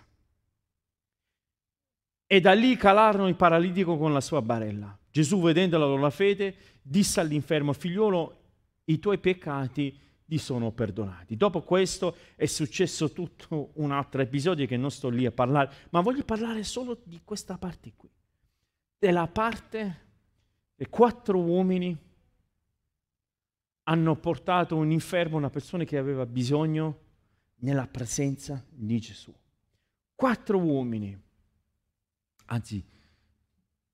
[2.28, 4.95] E da lì calarono il paralitico con la sua barella.
[5.10, 8.41] Gesù, vedendo la loro fede, disse all'infermo, figliolo,
[8.86, 11.38] i tuoi peccati gli sono perdonati.
[11.38, 16.01] Dopo questo è successo tutto un altro episodio che non sto lì a parlare, ma
[16.01, 18.09] voglio parlare solo di questa parte qui,
[18.99, 20.05] della parte
[20.75, 21.97] che quattro uomini
[23.84, 26.99] hanno portato un infermo, una persona che aveva bisogno
[27.59, 29.34] nella presenza di Gesù.
[30.13, 31.17] Quattro uomini.
[32.47, 32.86] Anzi,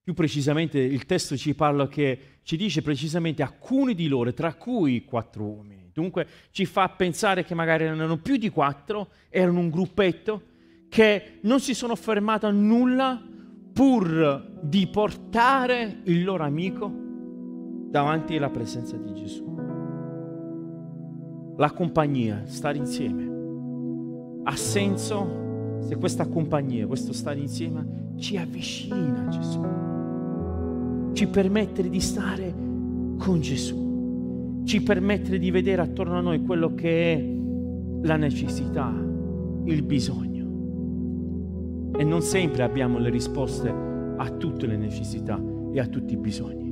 [0.02, 5.06] più precisamente il testo ci parla che ci dice precisamente alcuni di loro, tra cui
[5.06, 5.83] quattro uomini.
[5.94, 10.42] Dunque ci fa pensare che magari erano più di quattro, erano un gruppetto
[10.90, 13.22] che non si sono fermati a nulla
[13.74, 16.92] pur di portare il loro amico
[17.90, 19.52] davanti alla presenza di Gesù.
[21.58, 29.28] La compagnia, stare insieme, ha senso se questa compagnia, questo stare insieme ci avvicina a
[29.30, 29.84] Gesù
[31.14, 32.54] ci permette di stare
[33.18, 33.83] con Gesù,
[34.64, 37.36] ci permette di vedere attorno a noi quello che è
[38.06, 38.94] la necessità,
[39.66, 40.42] il bisogno.
[41.96, 43.74] E non sempre abbiamo le risposte
[44.18, 45.42] a tutte le necessità
[45.72, 46.72] e a tutti i bisogni.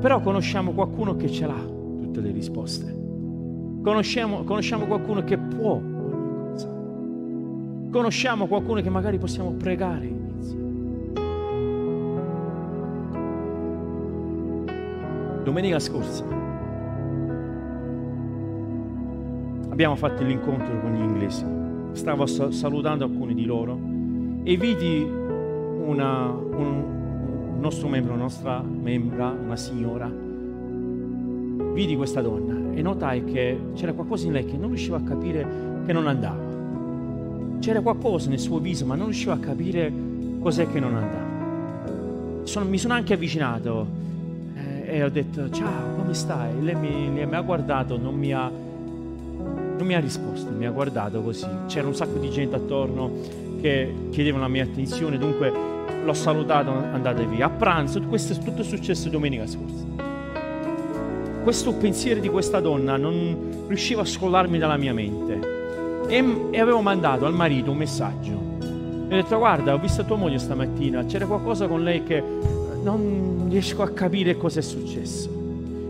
[0.00, 1.64] Però conosciamo qualcuno che ce l'ha
[2.00, 3.02] tutte le risposte.
[3.82, 6.68] Conosciamo, conosciamo qualcuno che può ogni cosa.
[7.90, 10.22] Conosciamo qualcuno che magari possiamo pregare
[15.44, 16.53] Domenica scorsa
[19.74, 21.44] abbiamo fatto l'incontro con gli inglesi.
[21.94, 23.76] Stavo salutando alcuni di loro
[24.44, 30.08] e vidi una, un, nostro membro, una nostra membra, una signora.
[31.72, 35.44] Vidi questa donna e notai che c'era qualcosa in lei che non riuscivo a capire
[35.84, 36.52] che non andava.
[37.58, 39.92] C'era qualcosa nel suo viso, ma non riuscivo a capire
[40.38, 42.44] cos'è che non andava.
[42.44, 44.02] Sono, mi sono anche avvicinato
[44.86, 46.62] e ho detto ciao, come stai?
[46.62, 48.48] Lei mi, mi ha guardato, non mi ha,
[49.76, 51.46] non mi ha risposto, mi ha guardato così.
[51.66, 53.10] C'era un sacco di gente attorno
[53.60, 55.52] che chiedevano la mia attenzione, dunque
[56.04, 57.46] l'ho salutato, andate via.
[57.46, 59.84] A pranzo, questo è tutto successo domenica scorsa.
[61.42, 66.80] Questo pensiero di questa donna non riusciva a scollarmi dalla mia mente e, e avevo
[66.80, 68.30] mandato al marito un messaggio.
[68.30, 72.22] Mi ho detto guarda, ho visto tua moglie stamattina, c'era qualcosa con lei che
[72.82, 75.43] non riesco a capire cosa è successo.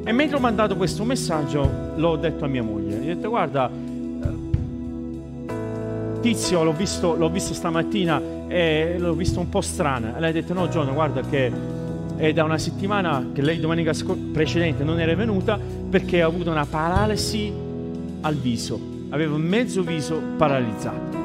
[0.07, 2.99] E mentre ho mandato questo messaggio, l'ho detto a mia moglie.
[2.99, 4.43] Gli ho detto, guarda, eh,
[6.21, 10.15] Tizio l'ho visto, l'ho visto stamattina e l'ho visto un po' strana.
[10.15, 11.51] E lei ha detto, no Giorno, guarda che
[12.17, 13.93] è da una settimana che lei domenica
[14.31, 17.51] precedente non era venuta perché ha avuto una paralisi
[18.21, 18.79] al viso.
[19.09, 21.23] Aveva mezzo viso paralizzato.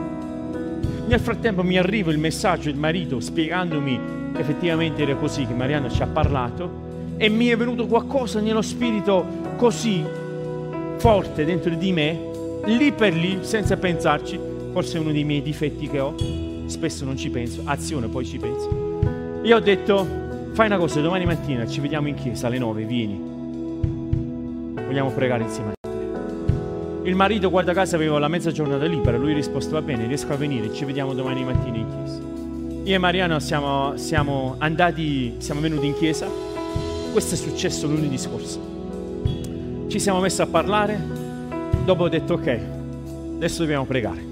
[1.05, 3.99] Nel frattempo mi arriva il messaggio del marito spiegandomi
[4.37, 6.87] effettivamente era così che Mariano ci ha parlato
[7.21, 9.25] e mi è venuto qualcosa nello spirito
[9.57, 10.01] così
[10.95, 12.17] forte dentro di me,
[12.63, 14.39] lì per lì, senza pensarci,
[14.71, 16.15] forse è uno dei miei difetti che ho,
[16.67, 19.41] spesso non ci penso, azione poi ci penso.
[19.43, 20.07] Io ho detto,
[20.53, 23.19] fai una cosa, domani mattina ci vediamo in chiesa alle nove, vieni,
[24.85, 25.87] vogliamo pregare insieme a te.
[27.03, 30.31] Il marito, guarda caso, aveva la mezza giornata libera, lui ha risposto, va bene, riesco
[30.31, 32.21] a venire, ci vediamo domani mattina in chiesa.
[32.85, 36.48] Io e Mariano siamo, siamo andati, siamo venuti in chiesa.
[37.11, 39.87] Questo è successo lunedì scorso.
[39.87, 41.01] Ci siamo messi a parlare.
[41.83, 42.59] Dopo ho detto ok,
[43.35, 44.23] adesso dobbiamo pregare.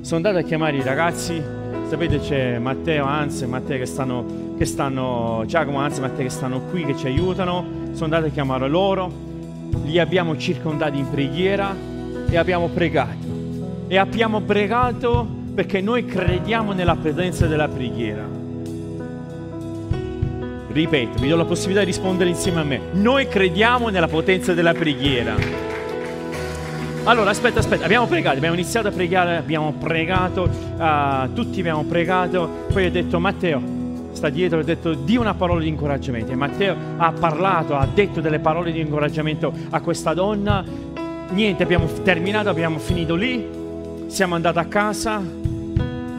[0.00, 1.40] Sono andato a chiamare i ragazzi.
[1.88, 6.30] Sapete c'è Matteo, Anzi e Matteo che stanno, che stanno, Giacomo, Anzi e Matteo che
[6.30, 7.64] stanno qui, che ci aiutano.
[7.92, 9.08] Sono andato a chiamare loro.
[9.84, 11.74] Li abbiamo circondati in preghiera
[12.28, 13.24] e abbiamo pregato.
[13.86, 18.45] E abbiamo pregato perché noi crediamo nella presenza della preghiera.
[20.76, 22.78] Ripeto, vi do la possibilità di rispondere insieme a me.
[22.92, 25.34] Noi crediamo nella potenza della preghiera.
[27.04, 32.66] Allora, aspetta, aspetta, abbiamo pregato, abbiamo iniziato a pregare, abbiamo pregato, uh, tutti abbiamo pregato,
[32.70, 33.62] poi ho detto Matteo,
[34.12, 38.20] sta dietro, ho detto di una parola di incoraggiamento e Matteo ha parlato, ha detto
[38.20, 40.62] delle parole di incoraggiamento a questa donna,
[41.30, 43.48] niente, abbiamo terminato, abbiamo finito lì,
[44.08, 45.22] siamo andati a casa,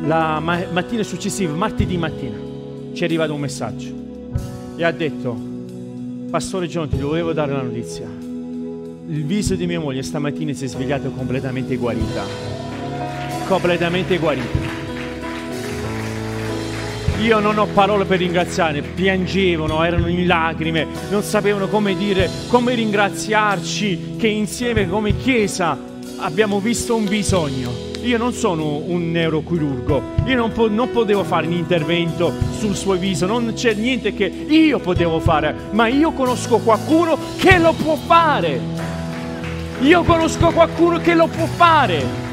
[0.02, 2.38] la mattina successiva, martedì mattina,
[2.94, 3.97] ci è arrivato un messaggio
[4.78, 5.36] e ha detto,
[6.30, 8.06] Pastore John, ti dovevo dare la notizia.
[8.06, 12.24] Il viso di mia moglie stamattina si è svegliato completamente guarita.
[13.48, 14.76] Completamente guarita.
[17.22, 22.76] Io non ho parole per ringraziare, piangevano, erano in lacrime, non sapevano come dire, come
[22.76, 25.76] ringraziarci che insieme come Chiesa
[26.18, 31.48] abbiamo visto un bisogno io non sono un neurochirurgo, io non, po- non, potevo fare
[31.48, 36.58] un intervento sul suo viso, non c'è niente che io potevo fare, ma io conosco
[36.60, 38.60] qualcuno che lo può fare.
[39.82, 42.27] Io conosco qualcuno che lo può fare.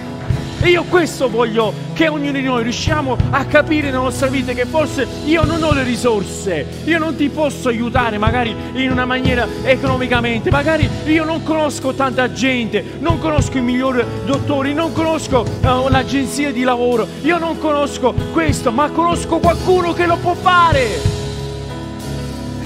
[0.64, 4.64] E io questo voglio che ognuno di noi riusciamo a capire nella nostra vita che
[4.64, 9.46] forse io non ho le risorse, io non ti posso aiutare magari in una maniera
[9.62, 15.88] economicamente, magari io non conosco tanta gente, non conosco i migliori dottori, non conosco uh,
[15.90, 20.88] l'agenzia di lavoro, io non conosco questo, ma conosco qualcuno che lo può fare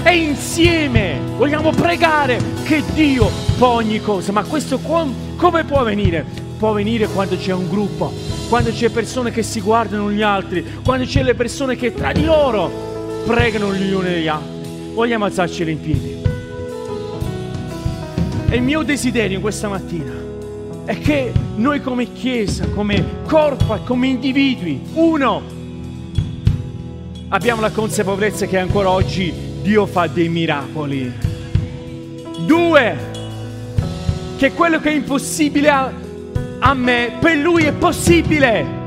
[0.03, 4.31] e insieme vogliamo pregare che Dio fa ogni cosa.
[4.31, 6.48] Ma questo come può venire?
[6.59, 8.11] Può venire quando c'è un gruppo,
[8.49, 12.25] quando c'è persone che si guardano gli altri, quando c'è le persone che tra di
[12.25, 12.69] loro
[13.25, 14.91] pregano gli uni degli altri.
[14.93, 16.17] Vogliamo alzarci in piedi.
[18.49, 20.11] E il mio desiderio questa mattina
[20.83, 25.41] è che noi come Chiesa, come corpo come individui, uno,
[27.29, 31.09] abbiamo la consapevolezza che ancora oggi Dio fa dei miracoli.
[32.45, 32.97] Due,
[34.35, 36.07] che quello che è impossibile
[36.59, 38.77] a, me, per Lui è possibile.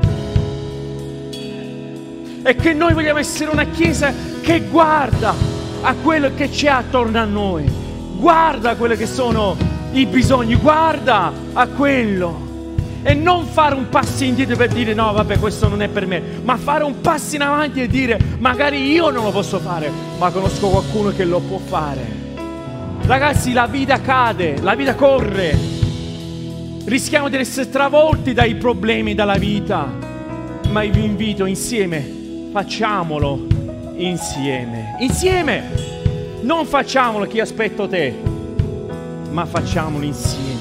[2.43, 5.33] E che noi vogliamo essere una chiesa che guarda
[5.81, 7.69] a quello che c'è attorno a noi,
[8.17, 9.55] guarda a quelli che sono
[9.93, 12.51] i bisogni, guarda a quello
[13.03, 16.21] e non fare un passo indietro per dire no, vabbè, questo non è per me,
[16.43, 20.31] ma fare un passo in avanti e dire magari io non lo posso fare, ma
[20.31, 22.21] conosco qualcuno che lo può fare.
[23.05, 25.72] Ragazzi, la vita cade, la vita corre.
[26.85, 29.89] Rischiamo di essere travolti dai problemi della vita,
[30.69, 33.47] ma vi invito insieme, facciamolo
[33.95, 34.97] insieme.
[34.99, 35.63] Insieme!
[36.41, 38.13] Non facciamolo chi aspetto te,
[39.31, 40.59] ma facciamolo insieme,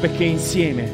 [0.00, 0.90] perché insieme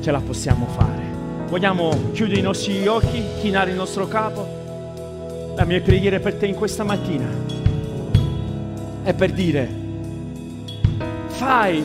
[0.00, 1.02] ce la possiamo fare.
[1.48, 5.52] Vogliamo chiudere i nostri occhi, chinare il nostro capo.
[5.54, 7.28] La mia preghiera per te in questa mattina
[9.02, 9.68] è per dire,
[11.26, 11.84] fai,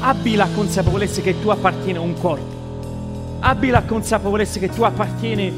[0.00, 5.52] abbi la consapevolezza che tu appartieni a un corpo, abbi la consapevolezza che tu appartieni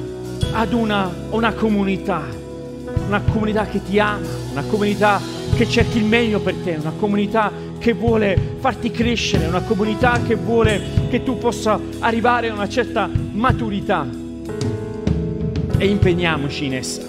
[0.53, 2.23] ad una, una comunità,
[3.07, 5.21] una comunità che ti ama, una comunità
[5.55, 10.35] che cerchi il meglio per te, una comunità che vuole farti crescere, una comunità che
[10.35, 14.07] vuole che tu possa arrivare a una certa maturità.
[15.79, 17.03] E impegniamoci in essa.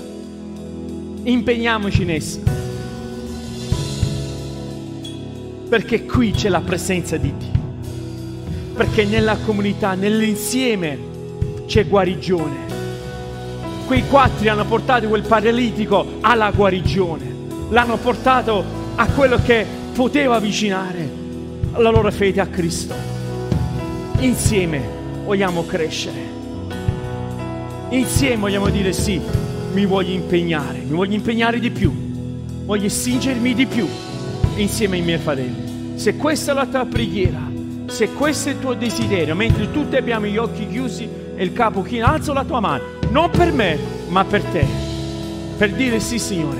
[1.23, 2.39] Impegniamoci in essa.
[5.71, 7.61] Perché qui c'è la presenza di Dio.
[8.75, 10.97] Perché nella comunità, nell'insieme
[11.65, 12.57] c'è guarigione.
[13.85, 17.23] Quei quattro hanno portato quel paralitico alla guarigione.
[17.69, 18.65] L'hanno portato
[18.95, 21.09] a quello che poteva avvicinare
[21.77, 22.93] la loro fede a Cristo.
[24.19, 24.81] Insieme
[25.23, 26.19] vogliamo crescere.
[27.91, 29.21] Insieme vogliamo dire sì,
[29.71, 31.93] mi voglio impegnare, mi voglio impegnare di più,
[32.65, 33.87] voglio singermi di più
[34.61, 35.93] insieme ai miei fratelli.
[35.95, 37.39] Se questa è la tua preghiera,
[37.87, 41.81] se questo è il tuo desiderio, mentre tutti abbiamo gli occhi chiusi e il capo
[41.81, 44.65] chino, alzo la tua mano, non per me, ma per te,
[45.57, 46.59] per dire sì Signore,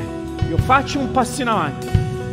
[0.49, 1.87] io faccio un passo in avanti.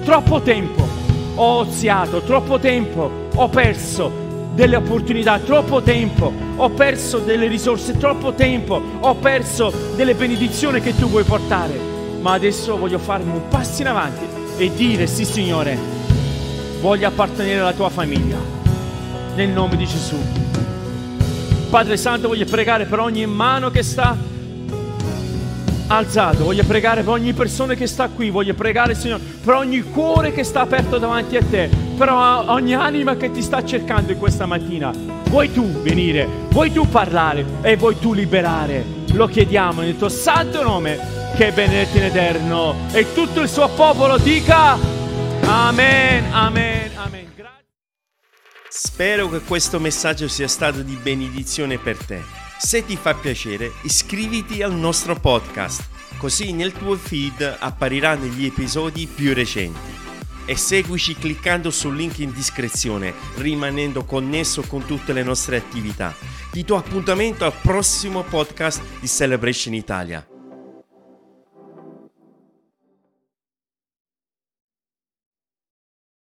[0.04, 0.86] Troppo tempo
[1.34, 8.32] ho oziato, troppo tempo ho perso delle opportunità, troppo tempo ho perso delle risorse, troppo
[8.32, 11.78] tempo ho perso delle benedizioni che tu vuoi portare.
[12.20, 15.78] Ma adesso voglio farmi un passo in avanti e dire sì Signore,
[16.80, 18.36] voglio appartenere alla tua famiglia.
[19.36, 20.16] Nel nome di Gesù.
[21.70, 24.16] Padre Santo, voglio pregare per ogni mano che sta
[25.86, 26.44] alzato.
[26.44, 30.42] Voglio pregare per ogni persona che sta qui, voglio pregare, Signore, per ogni cuore che
[30.42, 34.90] sta aperto davanti a te, per ogni anima che ti sta cercando in questa mattina.
[35.28, 38.84] Vuoi tu venire, vuoi tu parlare e vuoi tu liberare.
[39.12, 42.74] Lo chiediamo nel tuo santo nome, che è benedetto in eterno.
[42.90, 44.76] E tutto il suo popolo dica
[45.42, 47.26] Amen, Amen, Amen.
[48.68, 52.22] Spero che questo messaggio sia stato di benedizione per te.
[52.58, 55.86] Se ti fa piacere, iscriviti al nostro podcast,
[56.18, 59.96] così nel tuo feed appariranno gli episodi più recenti.
[60.44, 66.12] E seguici cliccando sul link in descrizione, rimanendo connesso con tutte le nostre attività.
[66.50, 70.26] Ti do appuntamento al prossimo podcast di Celebration Italia.